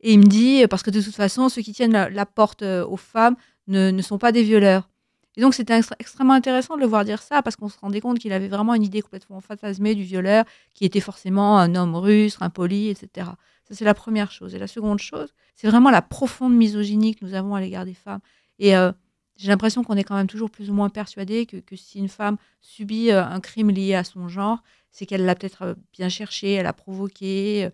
[0.00, 2.62] Et il me dit Parce que de toute façon, ceux qui tiennent la, la porte
[2.62, 4.88] euh, aux femmes ne, ne sont pas des violeurs.
[5.36, 8.18] Et donc, c'était extrêmement intéressant de le voir dire ça parce qu'on se rendait compte
[8.18, 12.36] qu'il avait vraiment une idée complètement fantasmée du violeur qui était forcément un homme russe,
[12.40, 13.30] impoli, etc.
[13.68, 14.54] Ça, c'est la première chose.
[14.54, 17.94] Et la seconde chose, c'est vraiment la profonde misogynie que nous avons à l'égard des
[17.94, 18.20] femmes.
[18.58, 18.92] Et euh,
[19.36, 22.08] j'ai l'impression qu'on est quand même toujours plus ou moins persuadé que, que si une
[22.08, 26.08] femme subit euh, un crime lié à son genre, c'est qu'elle l'a peut-être euh, bien
[26.08, 27.70] cherché, elle a provoqué, euh,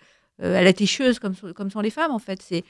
[0.58, 2.42] elle a été chieuse comme, sont- comme sont les femmes, en fait.
[2.42, 2.64] C'est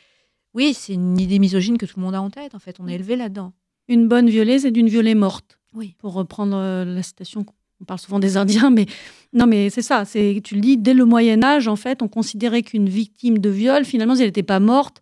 [0.54, 2.78] Oui, c'est une idée misogyne que tout le monde a en tête, en fait.
[2.80, 3.52] On est élevé là-dedans.
[3.88, 5.58] Une bonne violée, c'est d'une violée morte.
[5.74, 5.94] Oui.
[5.98, 7.44] Pour reprendre la citation,
[7.80, 8.86] on parle souvent des Indiens, mais
[9.32, 10.04] non, mais c'est ça.
[10.04, 13.48] C'est tu le dis dès le Moyen Âge, en fait, on considérait qu'une victime de
[13.50, 15.00] viol, finalement, si elle n'était pas morte,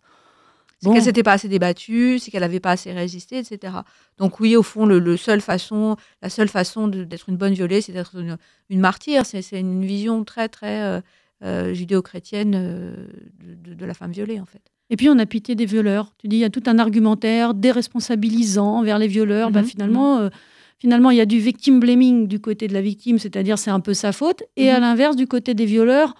[0.79, 0.93] C'est Bon.
[0.93, 3.73] qu'elle s'était pas assez débattue, c'est qu'elle n'avait pas assez résisté, etc.
[4.19, 7.81] Donc oui, au fond, le, le seul façon, la seule façon d'être une bonne violée,
[7.81, 8.37] c'est d'être une,
[8.69, 9.25] une martyre.
[9.25, 11.01] C'est une vision très, très euh,
[11.43, 13.07] euh, judéo-chrétienne euh,
[13.43, 14.61] de, de la femme violée, en fait.
[14.91, 16.13] Et puis on a pitié des violeurs.
[16.19, 19.49] Tu dis, il y a tout un argumentaire déresponsabilisant vers les violeurs.
[19.51, 20.29] Bah, Mhm, finalement, euh,
[20.77, 23.79] finalement, il y a du victim blaming du côté de la victime, c'est-à-dire c'est un
[23.79, 24.43] peu sa faute.
[24.55, 24.81] Et à Mhm.
[24.81, 26.15] l'inverse, du côté des violeurs,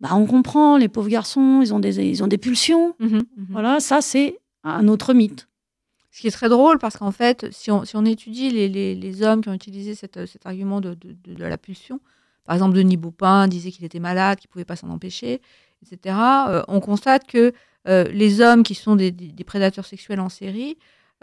[0.00, 2.94] bah, on comprend, les pauvres garçons, ils ont des, ils ont des pulsions.
[2.98, 3.22] Mhm.
[3.50, 5.46] Voilà, ça c'est un autre mythe.
[6.10, 8.94] Ce qui est très drôle parce qu'en fait, si on, si on étudie les, les-
[8.96, 12.00] les hommes qui ont utilisé cette- cet argument de, de- de- de la pulsion,
[12.44, 15.40] par exemple Denis Baupin disait qu'il était malade, qu'il ne pouvait pas s'en empêcher,
[15.82, 16.16] etc.,
[16.48, 17.52] euh, on constate que
[17.88, 20.76] euh, les hommes qui sont des, des- des prédateurs sexuels en série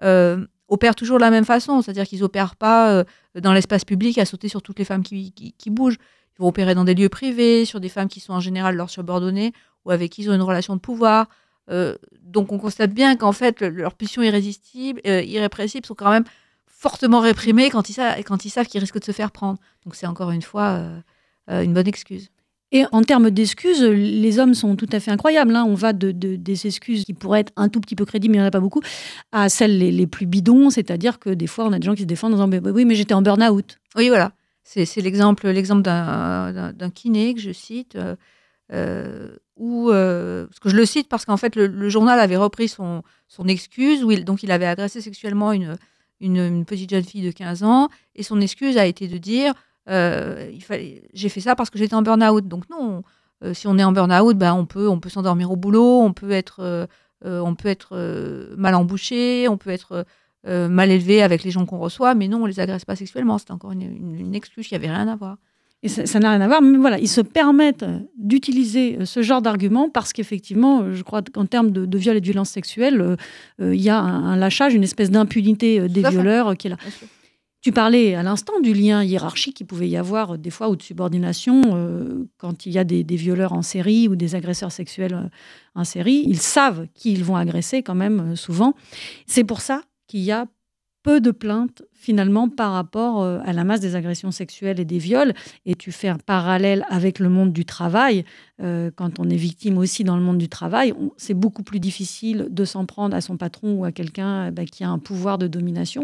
[0.04, 3.04] euh, opèrent toujours de la même façon, c'est-à-dire qu'ils n'opèrent pas euh,
[3.40, 5.98] dans l'espace public à sauter sur toutes les femmes qui, qui- bougent.
[6.38, 8.90] Ils vont opérer dans des lieux privés, sur des femmes qui sont en général leurs
[8.90, 9.54] subordonnées
[9.86, 11.28] ou avec qui ils ont une relation de pouvoir.
[11.70, 16.12] Euh, donc on constate bien qu'en fait, le- leurs pulsions irrésistibles, euh, irrépressibles sont quand
[16.12, 16.26] même
[16.66, 19.58] fortement réprimées quand ils, quand ils savent qu'ils risquent de se faire prendre.
[19.86, 20.80] Donc c'est encore une fois
[21.50, 22.30] une bonne excuse.
[22.74, 25.56] Et en termes d'excuses, les hommes sont tout à fait incroyables.
[25.56, 25.64] hein.
[25.66, 28.38] On va de, de- des excuses qui pourraient être un tout petit peu crédibles, mais
[28.38, 28.82] il n'y en a pas beaucoup,
[29.32, 32.08] à celles les, plus bidons, c'est-à-dire que des fois, on a des gens qui se
[32.08, 33.78] défendent en disant "Mais Oui, mais j'étais en burn-out.
[33.96, 34.34] Oui, voilà.
[34.64, 38.18] C'est l'exemple l'exemple d'un kiné que je cite, euh,
[38.74, 42.68] euh, où, euh, parce que je le cite parce qu'en fait, le, journal avait repris
[42.68, 45.78] son, son excuse, où il, donc il avait agressé sexuellement une,
[46.20, 49.54] une, petite jeune fille de 15 ans, et son excuse a été de dire
[50.54, 52.48] il fallait- j'ai fait ça parce que j'étais en burn-out.
[52.48, 53.04] Donc non,
[53.44, 56.14] euh, si on est en burn-out, ben, on peut, on peut s'endormir au boulot, on
[56.14, 56.86] peut être, euh,
[57.26, 60.06] euh, on peut être euh, mal embouché, on peut être
[60.48, 63.38] euh, mal élevé avec les gens qu'on reçoit, mais non, on les agresse pas sexuellement.
[63.38, 65.38] C'était encore une, une- une excuse qui avait rien à voir.
[65.84, 69.22] Et ça n'a rien à voir, mais voilà, ils se permettent euh, d'utiliser euh, ce
[69.22, 72.50] genre d'argument parce qu'effectivement, euh, je crois qu'en termes de, de viol et de violence
[72.50, 73.16] sexuelle, euh,
[73.62, 76.66] euh, il y a un, un lâchage, une espèce d'impunité euh, des violeurs euh, qui
[76.68, 76.78] est là.
[77.68, 80.78] Tu parlais à l'instant du lien hiérarchique qu'il pouvait y avoir euh, des fois ou
[80.78, 85.14] de subordination euh, quand il y a des, violeurs en série ou des agresseurs sexuels
[85.14, 85.28] euh,
[85.76, 86.24] en série.
[86.26, 88.74] Ils savent qui ils vont agresser quand même souvent.
[89.26, 90.46] C'est pour ça qu'il y a
[91.04, 95.34] peu de plaintes finalement par rapport à la masse des agressions sexuelles et des viols.
[95.66, 98.26] Et tu fais un parallèle avec le monde du travail.
[98.60, 102.66] Quand on est victime aussi dans le monde du travail, c'est beaucoup plus difficile de
[102.66, 106.04] s'en prendre à son patron ou à quelqu'un bah, qui a un pouvoir de domination.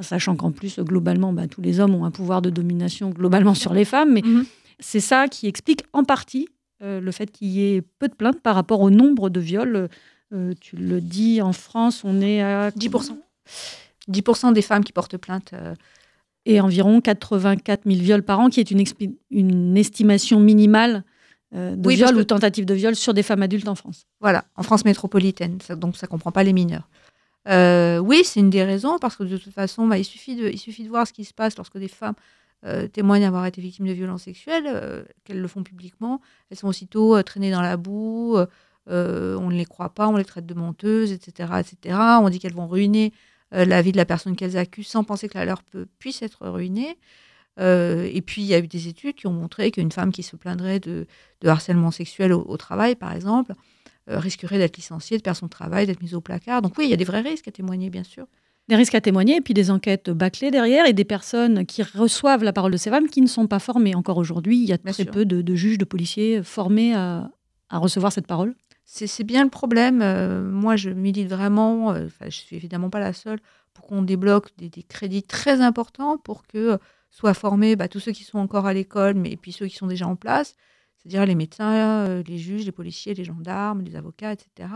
[0.00, 3.72] Sachant qu'en plus, globalement, bah, tous les hommes ont un pouvoir de domination globalement sur
[3.72, 4.12] les femmes.
[4.12, 4.44] Mais Mhm.
[4.78, 6.48] c'est ça qui explique en partie
[6.82, 9.88] euh, le fait qu'il y ait peu de plaintes par rapport au nombre de viols.
[10.34, 13.16] Euh, tu le dis, en France, on est à 10%.
[14.08, 15.52] 10% des femmes qui portent plainte.
[15.54, 15.74] euh,
[16.48, 21.02] et environ 84 000 viols par an, qui est une, estimation minimale
[21.52, 24.04] de Oui, parce viol que- ou tentative de viol sur des femmes adultes en France.
[24.20, 26.88] Voilà, en France métropolitaine, ça- donc ça comprend pas les mineurs.
[27.46, 30.88] Euh, oui, c'est une des raisons, parce que de toute façon, bah, il, suffit de,
[30.88, 32.14] voir ce qui se passe lorsque des femmes
[32.64, 36.20] euh, témoignent avoir été victimes de violences sexuelles, euh, qu'elles le font publiquement.
[36.50, 38.36] Elles sont aussitôt traînées dans la boue,
[38.86, 41.52] on ne les croit pas, on les traite de menteuses, etc.
[41.60, 41.98] etc.
[42.20, 43.12] On dit qu'elles vont ruiner
[43.52, 46.48] la vie de la personne qu'elles accusent sans penser que la leur peut, puisse être
[46.48, 46.98] ruinée.
[47.58, 50.36] Et puis, il y a eu des études qui ont montré qu'une femme qui se
[50.36, 51.06] plaindrait de,
[51.44, 53.54] harcèlement sexuel au, travail, par exemple,
[54.08, 56.62] risquerait d'être licenciée, de perdre son travail, d'être mise au placard.
[56.62, 58.26] Donc oui, il y a des vrais risques à témoigner, bien sûr.
[58.68, 62.42] Des risques à témoigner, et puis des enquêtes bâclées derrière, et des personnes qui reçoivent
[62.42, 63.94] la parole de ces femmes qui ne sont pas formées.
[63.94, 65.12] Encore aujourd'hui, il y a Bien très sûr.
[65.12, 67.30] peu de, de juges, de policiers formés à,
[67.70, 68.54] à recevoir cette parole.
[68.84, 70.00] C'est bien le problème.
[70.02, 73.40] Euh, moi, je milite vraiment, euh, je suis évidemment pas la seule,
[73.74, 76.76] pour qu'on débloque des, des crédits très importants pour que euh,
[77.10, 79.76] soient formés bah, tous ceux qui sont encore à l'école, mais et puis ceux qui
[79.76, 80.54] sont déjà en place,
[81.06, 81.74] c'est-à-dire les médecins,
[82.08, 84.68] euh, les juges, les policiers, les gendarmes, les avocats, etc.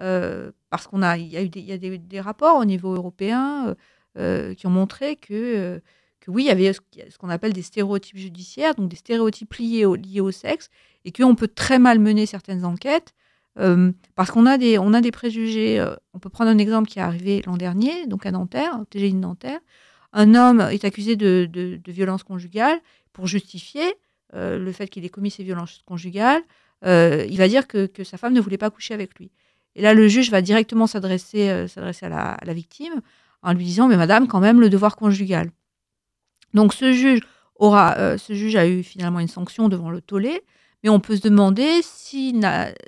[0.00, 2.94] Euh, parce qu'on a, il y a eu des, y a des, rapports au niveau
[2.94, 3.76] européen
[4.16, 5.82] euh, qui ont montré que,
[6.20, 9.84] que oui, il y avait ce qu'on appelle des stéréotypes judiciaires, donc des stéréotypes liés
[9.84, 10.70] au, au sexe,
[11.04, 13.14] et qu'on peut très mal mener certaines enquêtes
[14.14, 15.84] parce qu'on a des, on a des préjugés.
[16.14, 19.14] on peut prendre un exemple qui est arrivé l'an dernier, donc à Nanterre, au TGI
[19.14, 19.58] de Nanterre.
[20.12, 22.80] Un homme est accusé de, de violence conjugale
[23.12, 23.96] pour justifier
[24.34, 26.42] euh, le fait qu'il ait commis ces violences conjugales.
[26.84, 29.30] euh, il va dire que, que sa femme ne voulait pas coucher avec lui.
[29.74, 31.66] Et là, le juge va directement s'adresser euh,
[32.02, 33.00] à, la, victime
[33.42, 35.50] en lui disant, mais madame, quand même, le devoir conjugal.
[36.54, 37.20] Donc ce juge
[37.56, 40.40] aura, ce juge a eu finalement une sanction devant le tollé,
[40.82, 42.40] mais on peut se demander s'il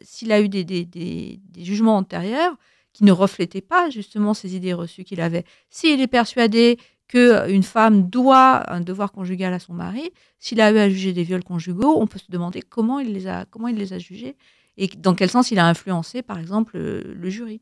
[0.02, 2.56] s'il a eu des- des- des jugements antérieurs
[2.92, 5.44] qui ne reflétaient pas justement ces idées reçues qu'il avait.
[5.68, 6.78] S'il est persuadé
[7.10, 11.24] qu'une femme doit un devoir conjugal à son mari, s'il a eu à juger des
[11.24, 14.36] viols conjugaux, on peut se demander comment il les a, comment il les a jugés
[14.76, 17.60] et dans quel sens il a influencé, par exemple, le, le jury.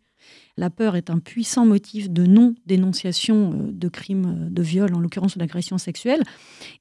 [0.56, 5.00] La peur est un puissant motif de non-dénonciation euh, de crimes euh, de viol, en
[5.00, 6.22] l'occurrence ou d'agression sexuelle.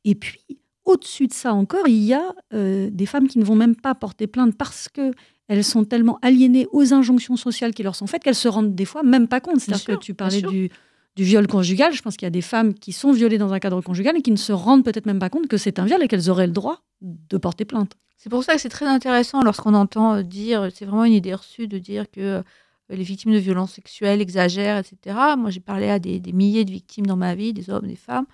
[0.04, 0.42] Et puis,
[0.84, 3.96] au-dessus de ça encore, il y a euh, des femmes qui ne vont même pas
[3.96, 5.12] porter plainte parce que
[5.48, 8.86] elles sont tellement aliénées aux injonctions sociales qui leur sont faites qu'elles se rendent des
[8.86, 9.62] fois même pas compte.
[9.62, 10.70] C'est-à-dire que tu parlais du,
[11.18, 11.94] du viol conjugal.
[11.94, 14.22] Je pense qu'il y a des femmes qui sont violées dans un cadre conjugal et
[14.22, 16.48] qui ne se rendent peut-être même pas compte que c'est un viol et qu'elles auraient
[16.48, 17.94] le droit de porter plainte.
[18.18, 21.68] C'est pour ça que c'est très intéressant lorsqu'on entend dire, c'est vraiment une idée reçue
[21.68, 22.42] de dire que euh,
[22.90, 25.18] les victimes de violences sexuelles exagèrent, etc.
[25.38, 28.26] Moi, j'ai parlé à des, milliers de victimes dans ma vie, des hommes, des femmes,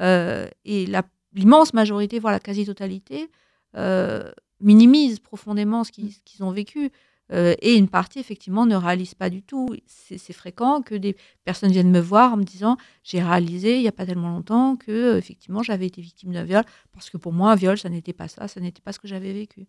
[0.00, 0.86] euh, et
[1.34, 3.30] l'immense majorité, voire la quasi-totalité,
[3.76, 6.90] euh, minimise profondément ce qu'ils ont vécu.
[7.32, 9.68] Euh, et une partie, effectivement, ne réalise pas du tout.
[9.86, 13.88] C'est fréquent que des personnes viennent me voir en me disant J'ai réalisé il n'y
[13.88, 17.32] a pas tellement longtemps que, euh, effectivement, j'avais été victime d'un viol, parce que pour
[17.32, 19.66] moi, un viol, ça n'était pas ça, ça n'était pas ce que j'avais vécu.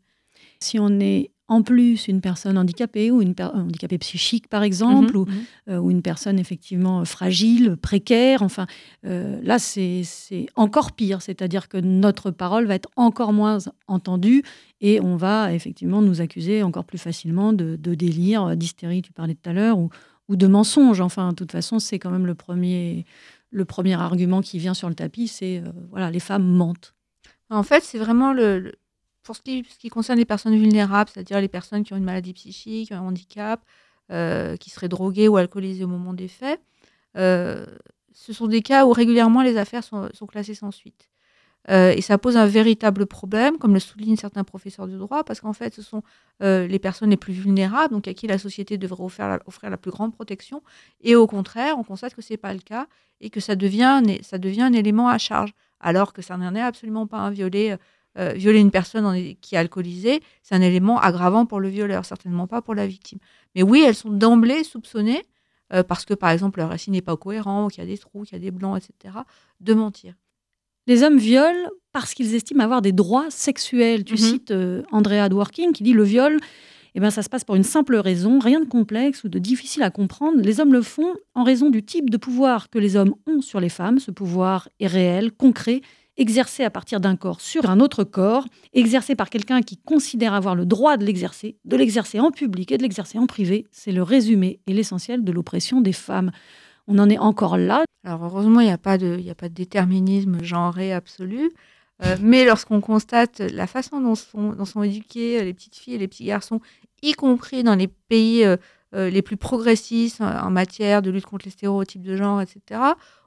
[0.59, 5.17] Si on est en plus une personne handicapée ou une per- handicapée psychique par exemple,
[5.17, 5.43] Mhm, ou, mhm.
[5.69, 8.67] euh, ou une personne effectivement fragile, précaire, enfin
[9.05, 10.03] euh, là c'est
[10.55, 14.43] encore pire, c'est-à-dire que notre parole va être encore moins entendue
[14.79, 19.35] et on va effectivement nous accuser encore plus facilement de, de délire, d'hystérie, tu parlais
[19.35, 19.89] tout à l'heure, ou,
[20.29, 21.01] ou de mensonge.
[21.01, 23.05] Enfin, de toute façon, c'est quand même le premier,
[23.49, 26.93] le premier argument qui vient sur le tapis, c'est euh, voilà, les femmes mentent.
[27.49, 28.71] En fait, c'est vraiment le-
[29.23, 32.03] pour ce qui, ce qui concerne les personnes vulnérables, c'est-à-dire les personnes qui ont une
[32.03, 33.61] maladie psychique, un handicap,
[34.11, 36.59] euh, qui seraient droguées ou alcoolisées au moment des faits.
[37.17, 37.65] euh,
[38.13, 41.09] ce sont des cas où régulièrement les affaires sont, classées sans suite.
[41.69, 45.39] Euh, et ça pose un véritable problème, comme le soulignent certains professeurs de droit, parce
[45.39, 46.03] qu'en fait, ce sont
[46.41, 50.13] les personnes les plus vulnérables, donc à qui la société devrait offrir la, plus grande
[50.13, 50.61] protection.
[51.01, 52.87] Et au contraire, on constate que ce n'est pas le cas
[53.21, 56.35] et que ça devient, un é- ça devient un élément à charge, alors que ça
[56.35, 57.77] n'en est absolument pas un violé.
[58.17, 62.47] Euh, violer une personne qui est alcoolisée, c'est un élément aggravant pour le violeur, certainement
[62.47, 63.19] pas pour la victime.
[63.55, 65.23] Mais oui, elles sont d'emblée soupçonnées,
[65.73, 68.23] euh, parce que par exemple leur récit n'est pas cohérent, qu'il y a des trous,
[68.23, 69.15] qu'il y a des blancs, etc.,
[69.61, 70.15] de mentir.
[70.87, 74.03] Les hommes violent parce qu'ils estiment avoir des droits sexuels.
[74.03, 74.17] Tu Mhm.
[74.19, 76.37] cites euh, Andrea Dworkin qui dit le viol,
[76.95, 79.83] eh ben, ça se passe pour une simple raison, rien de complexe ou de difficile
[79.83, 80.41] à comprendre.
[80.41, 83.59] Les hommes le font en raison du type de pouvoir que les hommes ont sur
[83.61, 83.99] les femmes.
[83.99, 85.81] Ce pouvoir est réel, concret,
[86.17, 90.55] exercé à partir d'un corps sur un autre corps, exercé par quelqu'un qui considère avoir
[90.55, 93.65] le droit de l'exercer, de l'exercer en public et de l'exercer en privé.
[93.71, 96.31] C'est le résumé et l'essentiel de l'oppression des femmes.
[96.87, 97.83] On en est encore là.
[98.03, 101.51] Alors heureusement, il n'y a, pas de- a pas de déterminisme genré absolu,
[102.03, 105.93] euh, mais lorsqu'on constate la façon dont sont, dont sont éduquées euh, les petites filles
[105.95, 106.59] et les petits garçons,
[107.03, 108.57] y compris dans les pays euh,
[108.93, 112.81] les plus progressistes en matière de lutte contre les stéréotypes de genre, etc.,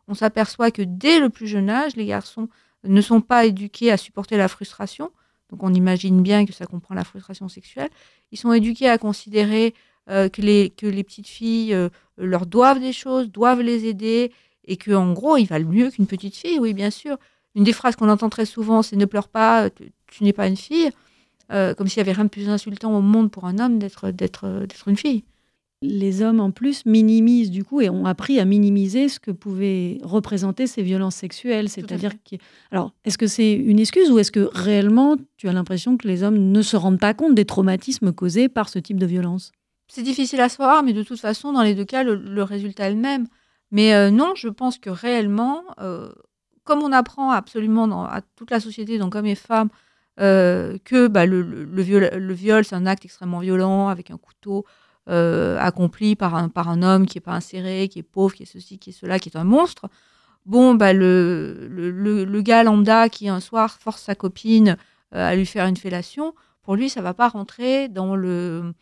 [0.09, 2.49] on s'aperçoit que dès le plus jeune âge, les garçons
[2.85, 5.11] ne sont pas éduqués à supporter la frustration.
[5.51, 7.91] Donc on imagine bien que ça comprend la frustration sexuelle.
[8.33, 9.75] Ils sont éduqués à considérer
[10.11, 14.33] euh, que, les, que les petites filles euh, leur doivent des choses, doivent les aider,
[14.67, 17.19] et que en gros, ils valent mieux qu'une petite fille, oui, bien sûr.
[17.55, 20.57] Une des phrases qu'on entend très souvent, c'est ne pleure pas, tu, n'es pas une
[20.57, 20.91] fille,
[21.53, 24.87] Euh, comme s'il y avait rien de plus insultant au monde pour un homme d'être
[24.87, 25.25] une fille.
[25.87, 29.99] Les hommes en plus minimisent du coup et ont appris à minimiser ce que pouvaient
[30.03, 31.69] représenter ces violences sexuelles.
[31.69, 32.37] C'est-à-dire que,
[32.71, 36.23] alors, est-ce que c'est une excuse ou est-ce que réellement tu as l'impression que les
[36.23, 39.53] hommes ne se rendent pas compte des traumatismes causés par ce type de violence?
[39.89, 42.89] C'est difficile à savoir, mais de toute façon, dans les deux cas, le, le résultat
[42.89, 43.27] est le même.
[43.71, 46.11] Mais euh, non, je pense que réellement, euh,
[46.65, 49.69] comme on apprend absolument dans, à toute la société, donc hommes et femmes,
[50.21, 54.11] euh, que bah, le, le- le viol, le viol, c'est un acte extrêmement violent, avec
[54.11, 54.65] un couteau
[55.09, 58.45] euh, accompli par un, par un homme qui n'est pas inséré, qui est pauvre, qui
[58.45, 59.89] est ceci, qui est cela, qui est un monstre.
[60.47, 64.77] Bon, bah, le, le, le- gars lambda qui un soir force sa copine
[65.15, 68.75] euh, à lui faire une fellation, pour lui, ça va pas rentrer dans le,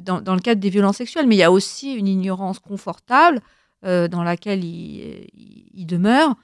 [0.00, 1.26] dans, le cadre des violences sexuelles.
[1.26, 3.40] Mais il y a aussi une ignorance confortable
[3.84, 6.34] euh, dans laquelle il, il- il demeure,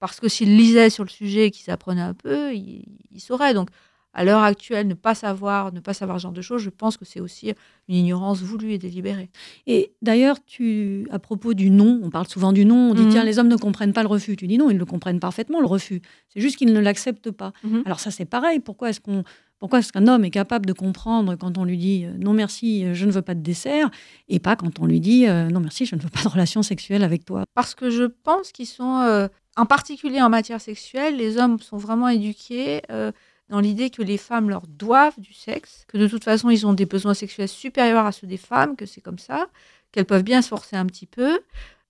[0.00, 3.54] parce que s'il lisait sur le sujet et qu'il s'apprenait un peu, il, il saurait.
[3.54, 3.68] Donc,
[4.14, 6.96] à l'heure actuelle, ne pas savoir, ne pas savoir ce genre de choses, je pense
[6.96, 7.52] que c'est aussi
[7.88, 9.28] une ignorance voulue et délibérée.
[9.66, 13.08] Et d'ailleurs, tu, à propos du non, on parle souvent du non, on dit Mhm.
[13.10, 14.36] tiens, les hommes ne comprennent pas le refus.
[14.36, 16.00] Tu dis non, ils le comprennent parfaitement, le refus.
[16.28, 17.52] C'est juste qu'ils ne l'acceptent pas.
[17.64, 17.82] Mhm.
[17.84, 18.60] Alors ça, c'est pareil.
[18.60, 19.24] Pourquoi est-ce qu'on
[19.60, 22.84] pourquoi est-ce qu'un homme est capable de comprendre quand on lui dit euh, non merci,
[22.84, 23.88] euh, je ne veux pas de dessert,
[24.28, 26.62] et pas quand on lui dit euh, non merci, je ne veux pas de relation
[26.62, 27.44] sexuelle avec toi?
[27.54, 31.78] Parce que je pense qu'ils sont, euh, en particulier en matière sexuelle, les hommes sont
[31.78, 33.10] vraiment éduqués euh,
[33.48, 36.72] dans l'idée que les femmes leur doivent du sexe, que de toute façon ils ont
[36.72, 39.48] des besoins sexuels supérieurs à ceux des femmes, que c'est comme ça,
[39.92, 41.40] qu'elles peuvent bien se forcer un petit peu.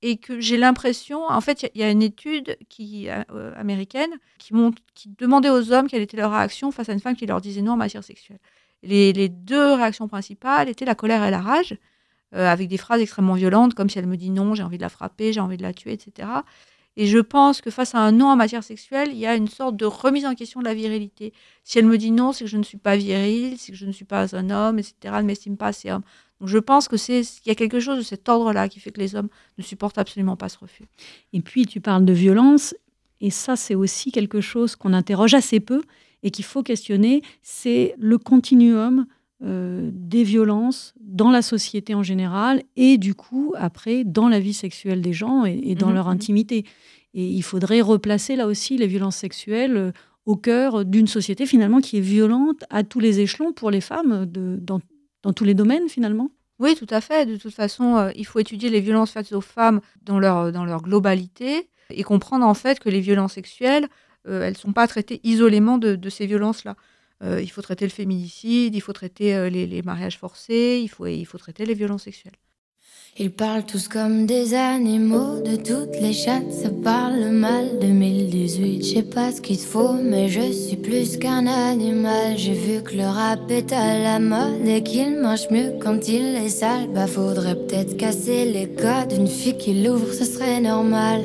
[0.06, 4.52] Et que j'ai l'impression, en fait, il y, a- une étude qui, euh, américaine qui
[5.18, 7.72] demandait aux hommes quelle était leur réaction face à une femme qui leur disait non
[7.72, 8.38] en matière sexuelle.
[8.82, 11.78] Les, les deux réactions principales étaient la colère et la rage,
[12.34, 14.82] euh, avec des phrases extrêmement violentes, comme si elle me dit non, j'ai envie de
[14.82, 16.28] la frapper, j'ai envie de la tuer, etc.
[16.96, 19.48] Et je pense que face à un non en matière sexuelle, il y a une
[19.48, 21.32] sorte de remise en question de la virilité.
[21.64, 23.86] Si elle me dit non, c'est que je ne suis pas viril, c'est que je
[23.86, 24.94] ne suis pas un homme, etc.
[25.04, 26.02] Elle ne m'estime pas assez homme.
[26.40, 28.90] Donc je pense que c'est qu'il y a quelque chose de cet ordre-là qui fait
[28.90, 29.28] que les hommes
[29.58, 30.84] ne supportent absolument pas ce refus.
[31.32, 32.74] Et puis tu parles de violence,
[33.20, 35.82] et ça c'est aussi quelque chose qu'on interroge assez peu
[36.22, 39.06] et qu'il faut questionner, c'est le continuum
[39.42, 44.54] euh, des violences dans la société en général et du coup après dans la vie
[44.54, 46.12] sexuelle des gens et, dans Mhm, leur mhm.
[46.12, 46.64] intimité.
[47.14, 49.92] Et il faudrait replacer là aussi les violences sexuelles euh,
[50.24, 54.24] au cœur d'une société finalement qui est violente à tous les échelons pour les femmes
[54.26, 54.80] de, dans,
[55.22, 56.30] dans tous les domaines finalement.
[56.60, 57.26] Oui, tout à fait.
[57.26, 60.64] De toute façon, euh, il faut étudier les violences faites aux femmes dans leur, dans
[60.64, 63.88] leur globalité et comprendre en fait que les violences sexuelles,
[64.28, 66.76] euh, elles ne sont pas traitées isolément de, de ces violences-là.
[67.24, 71.38] Euh, il faut traiter le féminicide, il faut traiter euh, les, mariages forcés, il faut,
[71.38, 72.34] traiter les violences sexuelles.
[73.16, 77.78] Ils parlent tous comme des animaux, de toutes les chattes, ça parle mal.
[77.80, 82.36] 2018, je sais pas ce qu'il faut, mais je suis plus qu'un animal.
[82.36, 86.34] J'ai vu que le rap est à la mode et qu'il marche mieux quand il
[86.34, 86.88] est sale.
[86.92, 91.22] Bah faudrait peut-être casser les codes, une fille qui l'ouvre, ce serait normal.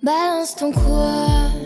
[0.00, 1.65] Balance ton quoi?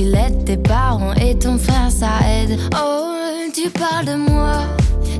[0.00, 0.44] Si laide.
[0.44, 2.58] Tes parents et ton frère, ça aide.
[2.74, 3.12] Oh,
[3.54, 4.62] tu parles de moi.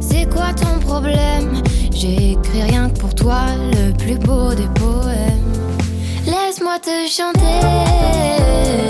[0.01, 1.63] C'est quoi ton problème?
[1.93, 5.53] J'ai écrit rien que pour toi, le plus beau des poèmes.
[6.27, 8.90] Laisse-moi te chanter.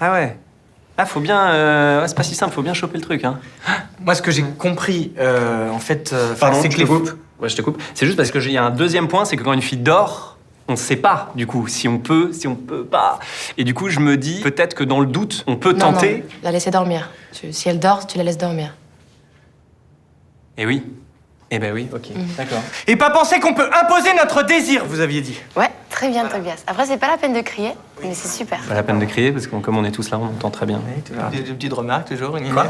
[0.00, 0.36] Ah ouais.
[0.98, 1.50] Ah, faut bien.
[1.50, 3.24] euh, ouais, c'est pas si simple, faut bien choper le truc.
[3.24, 3.38] Hein.
[4.00, 6.86] Moi, ce que j'ai compris, euh, en fait, euh, Pardon, c'est je que te les
[6.86, 7.10] coupe.
[7.40, 7.80] Ouais, je te coupe.
[7.94, 9.62] C'est juste parce que j'ai- il y a un deuxième point, c'est que quand une
[9.62, 10.36] fille dort,
[10.68, 13.18] on ne sait pas, du coup, si on peut, si on peut pas.
[13.58, 16.18] Et du coup, je me dis, peut-être que dans le doute, on peut Non, tenter.
[16.18, 17.10] non, la laisser dormir.
[17.32, 18.74] Tu- si elle dort, tu la laisses dormir.
[20.56, 20.82] Et oui.
[21.50, 22.08] Eh ben oui, ok.
[22.38, 22.62] D'accord.
[22.86, 25.38] Et pas penser qu'on peut imposer notre désir, vous aviez dit.
[25.56, 26.62] Ouais, très bien, Tobias.
[26.66, 27.72] Après, c'est pas la peine de crier,
[28.02, 28.58] mais c'est super.
[28.68, 30.66] Pas la peine de crier, parce que comme on est tous là, on entend très
[30.66, 30.80] bien.
[31.30, 32.66] Des, des petites remarques toujours, une Quoi?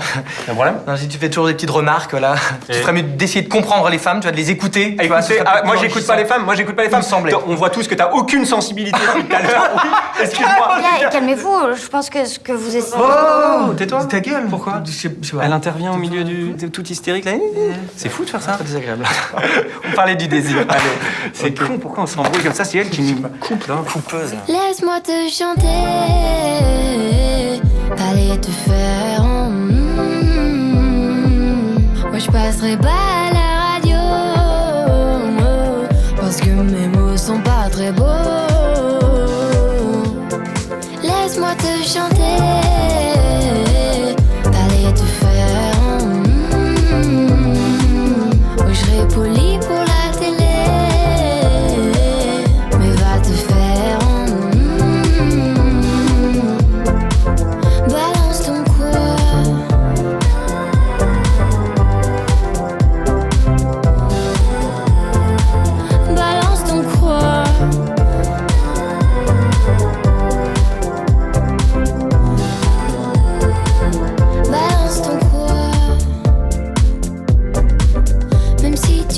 [0.48, 0.76] Un problème?
[0.86, 2.34] Non, si tu fais toujours des petites remarques, là,
[2.68, 4.96] tu ferais mieux d'essayer de comprendre les femmes, tu vas de les écouter.
[5.06, 6.90] vois, ce Écoutez, ah, peut-être moi j'écoute pas les femmes, moi j'écoute pas les Il
[6.90, 7.02] me femmes.
[7.02, 7.34] semblait.
[7.46, 9.70] On voit tous que t'as aucune sensibilité depuis tout à l'heure.
[9.74, 9.90] Oui,
[10.22, 10.68] excuse-moi.
[11.10, 12.96] Calmez-vous, je pense que ce que vous essayez.
[13.02, 14.04] Oh, tais-toi.
[14.06, 14.82] Ta gueule Pourquoi?
[14.84, 15.44] Je sais- je sais pas.
[15.44, 16.54] Elle intervient au milieu du.
[16.54, 17.32] t'es tout hystérique là.
[17.96, 18.52] C'est fou de faire ça.
[18.52, 19.04] Très désagréable.
[19.90, 20.58] on parlait du désir.
[20.68, 20.80] Allez,
[21.32, 22.64] C'est con, pourquoi on s'embrouille comme ça?
[22.64, 23.76] C'est elle qui nous coupe là.
[23.90, 24.34] coupeuse.
[24.48, 25.66] Laisse-moi te chanter.
[28.08, 29.22] Allez te faire.
[29.24, 29.82] mm.
[32.10, 33.96] Moi je passerai pas à la radio.
[36.16, 38.04] Parce que mes mots sont pas très beaux.
[41.02, 42.61] Laisse-moi te chanter.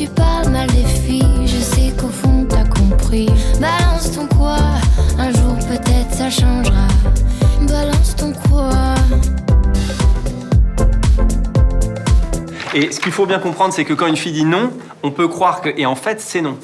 [0.04, 3.28] tu parles mal des filles, je sais qu'au fond t'as compris.
[3.58, 4.58] Balance ton quoi,
[5.18, 6.88] un jour peut-être ça changera.
[7.62, 8.70] Balance ton quoi.
[12.74, 15.28] Et ce qu'il faut bien comprendre, c'est que quand une fille dit non, on peut
[15.28, 15.70] croire que.
[15.76, 16.58] Et en fait, c'est non.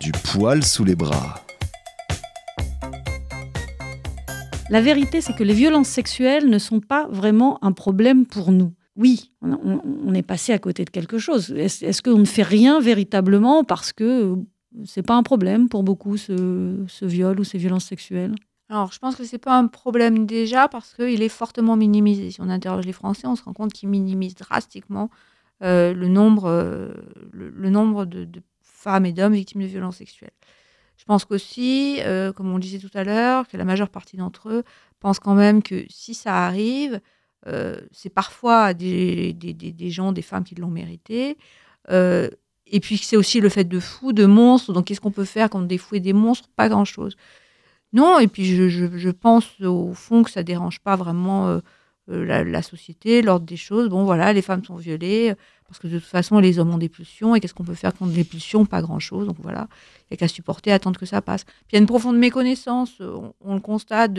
[0.00, 1.40] Du poil sous les bras.
[4.70, 8.72] La vérité, c'est que les violences sexuelles ne sont pas vraiment un problème pour nous.
[8.96, 11.50] Oui, on, est passé à côté de quelque chose.
[11.50, 14.36] Est-ce qu'on ne fait rien véritablement parce que
[14.84, 18.34] c'est pas un problème pour beaucoup ce, viol ou ces violences sexuelles?
[18.68, 22.30] Alors, je pense que c'est pas un problème déjà parce qu'il est fortement minimisé.
[22.30, 25.10] Si on interroge les Français, on se rend compte qu'ils minimisent drastiquement
[25.62, 26.92] euh, le nombre, euh,
[27.32, 28.26] le, nombre de,
[28.60, 30.32] femmes et d'hommes victimes de violences sexuelles.
[30.96, 34.50] Je pense qu'aussi, euh, comme on disait tout à l'heure, que la majeure partie d'entre
[34.50, 34.64] eux
[35.00, 37.00] pensent quand même que si ça arrive,
[37.46, 41.36] euh, c'est parfois des, des, gens, des femmes qui l'ont mérité.
[41.90, 42.28] Euh,
[42.66, 44.72] et puis c'est aussi le fait de fous, de monstres.
[44.72, 46.48] Donc qu'est-ce qu'on peut faire contre des fous et des monstres?
[46.56, 47.16] Pas grand-chose.
[47.92, 51.60] Non, et puis je, je- pense au fond que ça dérange pas vraiment
[52.10, 53.88] euh, la, société, l'ordre des choses.
[53.88, 55.34] Bon, voilà, les femmes sont violées
[55.66, 57.34] parce que de toute façon, les hommes ont des pulsions.
[57.34, 58.66] Et qu'est-ce qu'on peut faire contre les pulsions?
[58.66, 59.26] Pas grand-chose.
[59.26, 59.68] Donc voilà,
[60.02, 61.44] il n'y a qu'à supporter, attendre que ça passe.
[61.44, 64.12] Puis il y a une profonde méconnaissance, on, le constate,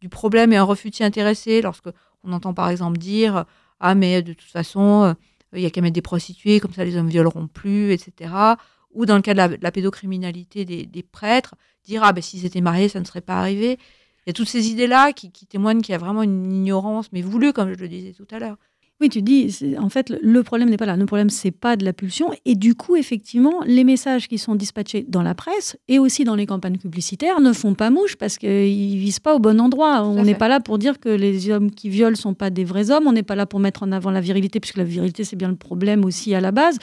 [0.00, 1.90] du problème et un refus de s'y intéresser lorsque
[2.24, 3.44] on entend par exemple dire
[3.80, 5.14] Ah, mais de toute façon, euh,
[5.54, 8.32] il n'y a qu'à mettre des prostituées, comme ça les hommes violeront plus, etc.
[8.92, 11.54] Ou dans le cas de la, pédocriminalité des, prêtres,
[11.84, 13.78] dire ah ben s'ils étaient mariés ça ne serait pas arrivé
[14.26, 16.52] il y a toutes ces idées là qui, qui témoignent qu'il y a vraiment une
[16.52, 18.58] ignorance mais voulue comme je le disais tout à l'heure
[19.00, 20.96] Oui, tu dis, en fait, le- problème n'est pas là.
[20.96, 22.30] Le problème, c'est pas de la pulsion.
[22.44, 26.34] Et du coup, effectivement, les messages qui sont dispatchés dans la presse et aussi dans
[26.34, 30.04] les campagnes publicitaires ne font pas mouche parce qu'ils visent pas au bon endroit.
[30.04, 32.90] On n'est pas là pour dire que les hommes qui violent sont pas des vrais
[32.90, 33.06] hommes.
[33.06, 35.48] On n'est pas là pour mettre en avant la virilité, puisque la virilité, c'est bien
[35.48, 36.76] le problème aussi à la base.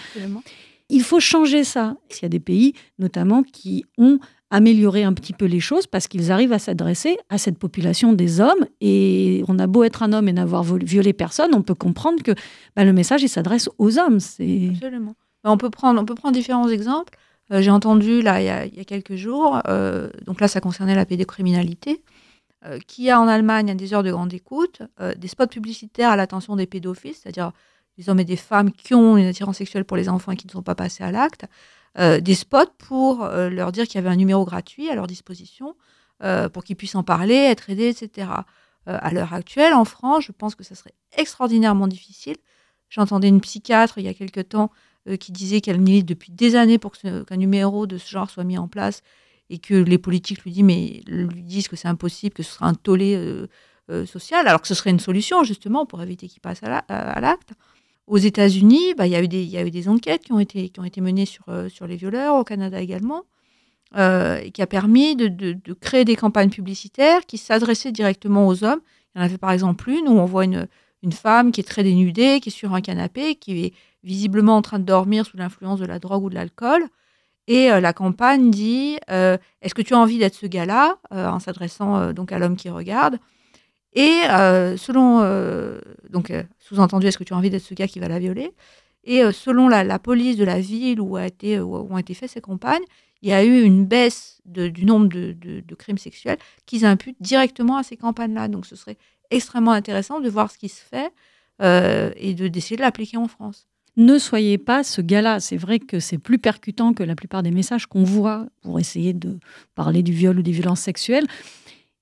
[0.90, 1.98] Il faut changer ça.
[2.12, 4.20] Il y a des pays, notamment, qui ont
[4.50, 8.40] amélioré un petit peu les choses parce qu'ils arrivent à s'adresser à cette population des
[8.40, 8.66] hommes.
[8.82, 12.32] Et on a beau être un homme et n'avoir violé personne, on peut comprendre que
[12.76, 14.20] bah, le message, il s'adresse aux hommes.
[14.20, 17.14] C'est absolument on peut prendre on peut prendre différents exemples
[17.54, 21.06] Euh, j'ai entendu là il y a, quelques jours euh, donc là ça concernait la
[21.06, 22.04] pédocriminalité
[22.66, 25.48] euh, qu'il y a en Allemagne à des heures de grande écoute euh, des spots
[25.48, 27.54] publicitaires à l'attention des pédophiles c'est-à-dire
[27.98, 30.48] des hommes et des femmes qui ont une attirance sexuelle pour les enfants et qui
[30.48, 31.46] ne sont pas passés à l'acte
[32.00, 35.08] euh, des spots pour euh, leur dire qu'il y avait un numéro gratuit à leur
[35.08, 35.76] disposition
[36.24, 38.30] euh, pour qu'ils puissent en parler, être aidés, etc.
[38.90, 42.38] À l'heure actuelle, en France, je pense que ça serait extraordinairement difficile.
[42.88, 44.72] J'entendais une psychiatre il y a quelque temps
[45.20, 48.58] qui disait qu'elle milite depuis des années pour qu'un numéro de ce genre soit mis
[48.58, 49.02] en place
[49.50, 53.22] et que les politiques lui, disent, que c'est impossible, que ce sera un tollé
[54.06, 57.52] social, alors que ce serait une solution justement pour éviter qu'il passe à l'acte.
[58.08, 61.68] Aux États-Unis, bah, il y, a eu des- enquêtes qui ont été, menées sur, euh,
[61.68, 63.24] sur les violeurs, au Canada également,
[63.98, 68.80] euh, et qui a permis de, créer des campagnes publicitaires qui s'adressaient directement aux hommes.
[69.14, 70.68] Il y en avait par exemple une où on voit une,
[71.12, 74.80] femme qui est très dénudée, qui est sur un canapé, qui est visiblement en train
[74.80, 76.86] de dormir sous l'influence de la drogue ou de l'alcool.
[77.48, 80.98] Et euh, la campagne dit Est-ce que tu as envie d'être ce gars-là?
[81.12, 83.20] En s'adressant donc à l'homme qui regarde.
[83.94, 85.80] Et euh, selon, euh,
[86.10, 88.52] donc euh, sous-entendu, est-ce que tu as envie d'être ce gars qui va la violer?
[89.04, 92.42] Et selon la, police de la ville où, a été, où ont été faites ces
[92.42, 92.84] campagnes,
[93.22, 97.84] il y a eu une baisse du nombre de, crimes sexuels qu'ils imputent directement à
[97.84, 98.50] ces campagnes-là.
[98.50, 98.98] Donc ce serait
[99.32, 101.10] extrêmement intéressant de voir ce qui se fait
[101.62, 103.66] et de d'essayer de l'appliquer en France.
[103.96, 105.40] ne soyez pas ce gars-là.
[105.40, 109.14] C'est vrai que c'est plus percutant que la plupart des messages qu'on voit pour essayer
[109.14, 109.40] de
[109.74, 111.28] parler du viol ou des violences sexuelles.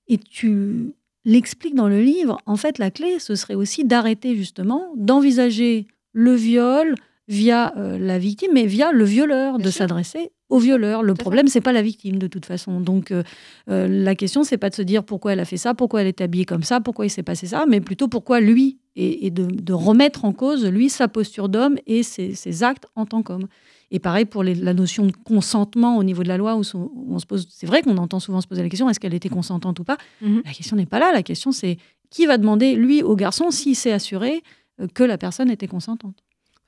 [0.08, 0.92] Et tu
[1.26, 2.38] l'expliques dans le livre.
[2.46, 6.94] En fait, la clé, ce serait aussi d'arrêter justement d'envisager le viol
[7.28, 11.02] via euh, la victime, mais via le violeur, de s'adresser au violeur.
[11.02, 12.80] Le problème, c'est pas la victime de toute façon.
[12.80, 13.24] Donc, euh,
[13.68, 16.06] euh, la question, c'est pas de se dire pourquoi elle a fait ça, pourquoi elle
[16.06, 19.30] est habillée comme ça, pourquoi il s'est passé ça, mais plutôt pourquoi lui, et, et
[19.30, 23.22] de, de remettre en cause, lui, sa posture d'homme et ses, ses actes en tant
[23.24, 23.48] qu'homme.
[23.92, 26.90] Et pareil pour les- la notion de consentement au niveau de la loi, où, son-
[26.94, 29.14] où on se pose, c'est vrai qu'on entend souvent se poser la question est-ce qu'elle
[29.14, 29.96] était consentante ou pas?
[30.20, 30.42] Mhm.
[30.44, 31.12] La question n'est pas là.
[31.12, 31.78] La question, c'est
[32.10, 34.42] qui va demander, lui, au garçon, s'il s'est assuré
[34.80, 36.16] euh, que la personne était consentante?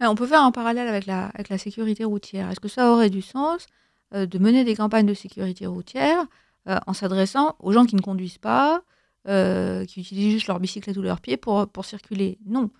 [0.00, 2.48] On peut faire un parallèle avec la, avec la sécurité routière.
[2.50, 3.66] Est-ce que ça aurait du sens
[4.14, 6.24] euh, de mener des campagnes de sécurité routière
[6.68, 8.82] euh, en s'adressant aux gens qui ne conduisent pas,
[9.26, 12.38] euh, qui utilisent juste leur bicyclette ou leurs pieds pour, pour circuler?
[12.46, 12.70] Non.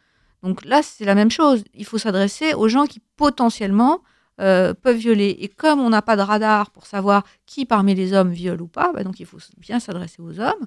[0.45, 1.65] Donc là, c'est la même chose.
[1.75, 3.99] Il faut s'adresser aux gens qui potentiellement
[4.41, 5.37] euh, peuvent violer.
[5.41, 8.69] Et comme on n'a pas de radar pour savoir qui parmi les hommes viole ou
[8.69, 10.67] pas, bah donc il faut bien s'adresser aux hommes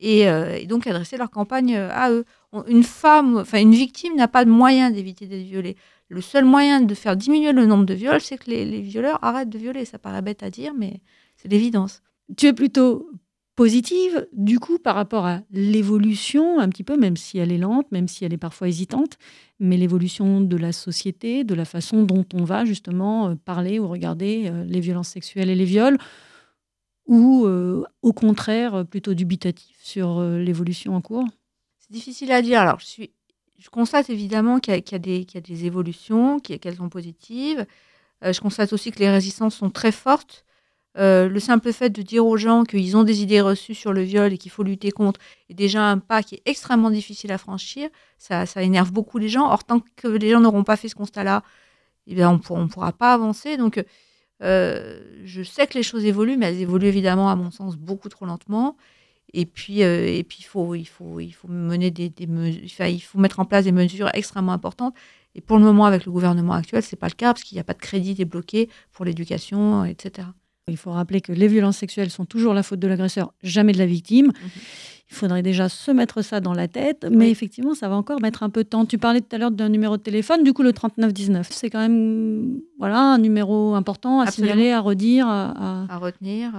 [0.00, 2.24] et, euh, donc adresser leur campagne euh, à eux.
[2.66, 5.76] Une femme, enfin une victime n'a pas de moyen d'éviter d'être violée.
[6.08, 9.18] Le seul moyen de faire diminuer le nombre de viols, c'est que les, les violeurs
[9.22, 9.84] arrêtent de violer.
[9.84, 11.00] Ça paraît bête à dire, mais
[11.36, 12.02] c'est l'évidence.
[12.36, 13.08] Tu es plutôt
[13.56, 17.90] positive, du coup, par rapport à l'évolution, un petit peu, même si elle est lente,
[17.92, 19.16] même si elle est parfois hésitante,
[19.60, 23.88] mais l'évolution de la société, de la façon dont on va justement euh, parler ou
[23.88, 25.98] regarder euh, les violences sexuelles et les viols,
[27.06, 31.26] ou euh, au contraire plutôt dubitatif sur l'évolution en cours?
[31.78, 32.60] C'est difficile à dire.
[32.60, 33.10] Alors, je, suis,
[33.58, 37.66] je constate évidemment qu'il y, y, y, a des évolutions, qu'elles sont positives.
[38.22, 40.44] je constate aussi que les résistances sont très fortes.
[40.96, 44.02] Euh, le simple fait de dire aux gens qu'ils ont des idées reçues sur le
[44.02, 45.18] viol et qu'il faut lutter contre
[45.48, 47.88] est déjà un pas qui est extrêmement difficile à franchir.
[48.18, 49.50] Ça, ça énerve beaucoup les gens.
[49.50, 51.42] Or, tant que les gens n'auront pas fait ce constat-là,
[52.06, 53.56] eh bien, on ne pourra pas avancer.
[53.56, 53.82] Donc,
[54.42, 58.08] euh, je sais que les choses évoluent, mais elles évoluent évidemment, à mon sens, beaucoup
[58.08, 58.76] trop lentement.
[59.32, 61.18] Et puis, euh, il, faut, il faut
[63.18, 64.94] mettre en place des mesures extrêmement importantes.
[65.34, 67.56] Et pour le moment, avec le gouvernement actuel, ce n'est pas le cas, parce qu'il
[67.56, 70.28] n'y a pas de crédit débloqué pour l'éducation, etc.
[70.68, 73.78] Il faut rappeler que les violences sexuelles sont toujours la faute de l'agresseur, jamais de
[73.78, 74.28] la victime.
[74.28, 74.32] Mhm.
[75.10, 78.42] Il faudrait déjà se mettre ça dans la tête, mais effectivement, ça va encore mettre
[78.42, 78.86] un peu de temps.
[78.86, 81.80] Tu parlais tout à l'heure d'un numéro de téléphone, du coup, le 3919, c'est quand
[81.80, 85.28] même voilà, un numéro important à signaler, à redire.
[85.28, 86.52] À, retenir.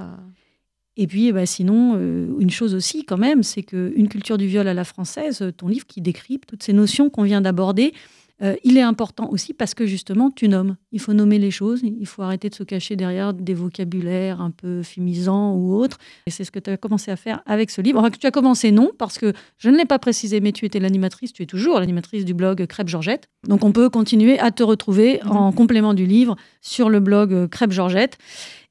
[0.95, 4.67] Et puis, bah, sinon, euh, une chose aussi, quand même, c'est qu'une culture du viol
[4.67, 7.93] à la française, ton livre qui décrypte toutes ces notions qu'on vient d'aborder,
[8.41, 10.75] euh, il est important aussi parce que justement, tu nommes.
[10.91, 11.81] Il faut nommer les choses.
[11.83, 15.97] Il faut arrêter de se cacher derrière des vocabulaires un peu fumisants ou autres.
[16.27, 17.99] Et c'est ce que tu as commencé à faire avec ce livre.
[17.99, 20.79] Enfin, tu as commencé non, parce que je ne l'ai pas précisé, mais tu étais
[20.79, 23.29] l'animatrice, tu es toujours l'animatrice du blog Crêpe Georgette.
[23.47, 25.31] Donc on peut continuer à te retrouver mhm.
[25.31, 28.17] en complément du livre sur le blog Crêpe Georgette.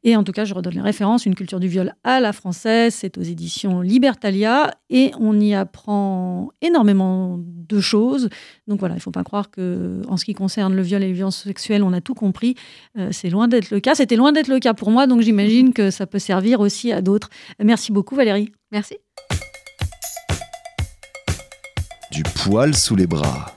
[0.05, 1.25] Et en tout cas, je redonne les références.
[1.25, 6.51] Une culture du viol à la française, c'est aux éditions Libertalia et on y apprend
[6.61, 8.29] énormément de choses.
[8.69, 11.07] Donc voilà, il ne faut pas croire que, en ce qui concerne le viol et
[11.07, 12.55] les violences sexuelles, on a tout compris.
[12.99, 13.95] Euh, c'est loin d'être le cas.
[13.95, 17.01] C'était loin d'être le cas pour moi, donc j'imagine que ça peut servir aussi à
[17.01, 17.31] d'autres.
[17.59, 18.53] Merci beaucoup, Valérie.
[18.73, 18.99] Merci.
[22.11, 23.57] Du poil sous les bras.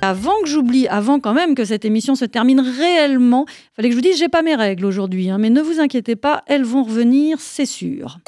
[0.00, 3.98] Avant que j'oublie, avant quand même que cette émission se termine réellement, fallait que je
[3.98, 6.84] vous dise, j'ai pas mes règles aujourd'hui, hein, mais ne vous inquiétez pas, elles vont
[6.84, 8.18] revenir, c'est sûr.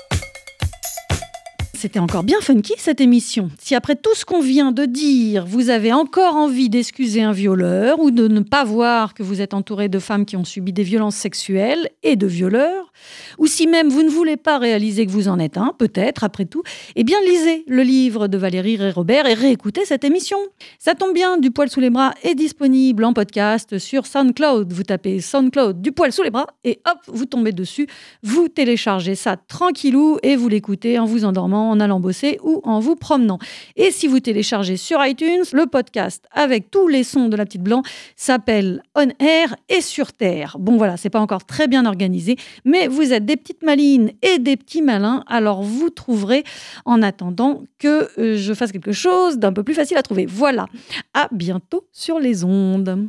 [1.80, 3.50] C'était encore bien funky cette émission.
[3.58, 8.00] Si après tout ce qu'on vient de dire, vous avez encore envie d'excuser un violeur
[8.00, 10.82] ou de ne pas voir que vous êtes entouré de femmes qui ont subi des
[10.82, 12.92] violences sexuelles et de violeurs,
[13.38, 16.44] ou si même vous ne voulez pas réaliser que vous en êtes un, peut-être après
[16.44, 16.62] tout,
[16.96, 20.36] eh bien lisez le livre de Valérie et Robert et réécoutez cette émission.
[20.78, 24.70] Ça tombe bien, Du poil sous les bras est disponible en podcast sur SoundCloud.
[24.70, 27.86] Vous tapez SoundCloud Du poil sous les bras et hop, vous tombez dessus,
[28.22, 32.80] vous téléchargez ça tranquillou et vous l'écoutez en vous endormant en allant bosser ou en
[32.80, 33.38] vous promenant.
[33.76, 37.62] Et si vous téléchargez sur iTunes, le podcast avec tous les sons de la petite
[37.62, 37.82] blanc
[38.16, 40.56] s'appelle On Air et sur Terre.
[40.58, 44.38] Bon voilà, c'est pas encore très bien organisé, mais vous êtes des petites malines et
[44.38, 46.44] des petits malins, alors vous trouverez
[46.84, 50.26] en attendant que euh, je fasse quelque chose d'un peu plus facile à trouver.
[50.26, 50.66] Voilà,
[51.14, 53.08] à bientôt sur les ondes.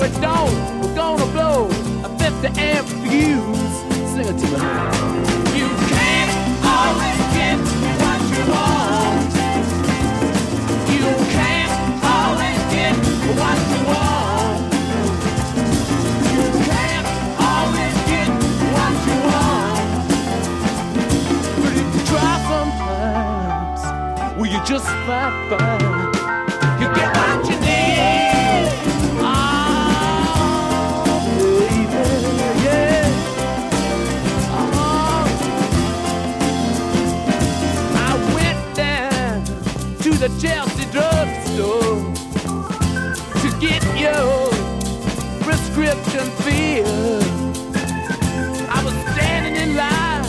[0.00, 0.54] We don't.
[0.80, 1.66] We're gonna blow
[2.04, 3.74] a 50 amp fuse.
[4.12, 4.58] Sing it to me.
[5.58, 6.32] You can't
[6.64, 7.58] always get
[8.02, 9.30] what you want.
[10.94, 11.72] You can't
[12.16, 12.94] always get
[13.40, 14.60] what you want.
[16.30, 17.08] You can't
[17.50, 18.30] always get
[18.74, 20.06] what you want.
[21.62, 23.80] But if you try sometimes,
[24.38, 25.97] will you just might find?
[40.28, 42.02] the Chelsea drugstore
[43.40, 44.50] to get your
[45.42, 47.22] prescription filled.
[48.68, 50.24] I was standing in line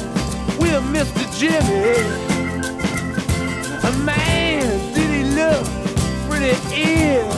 [0.60, 1.24] with Mr.
[1.38, 1.96] Jimmy.
[3.84, 5.66] A man, did he look
[6.30, 7.29] pretty ill?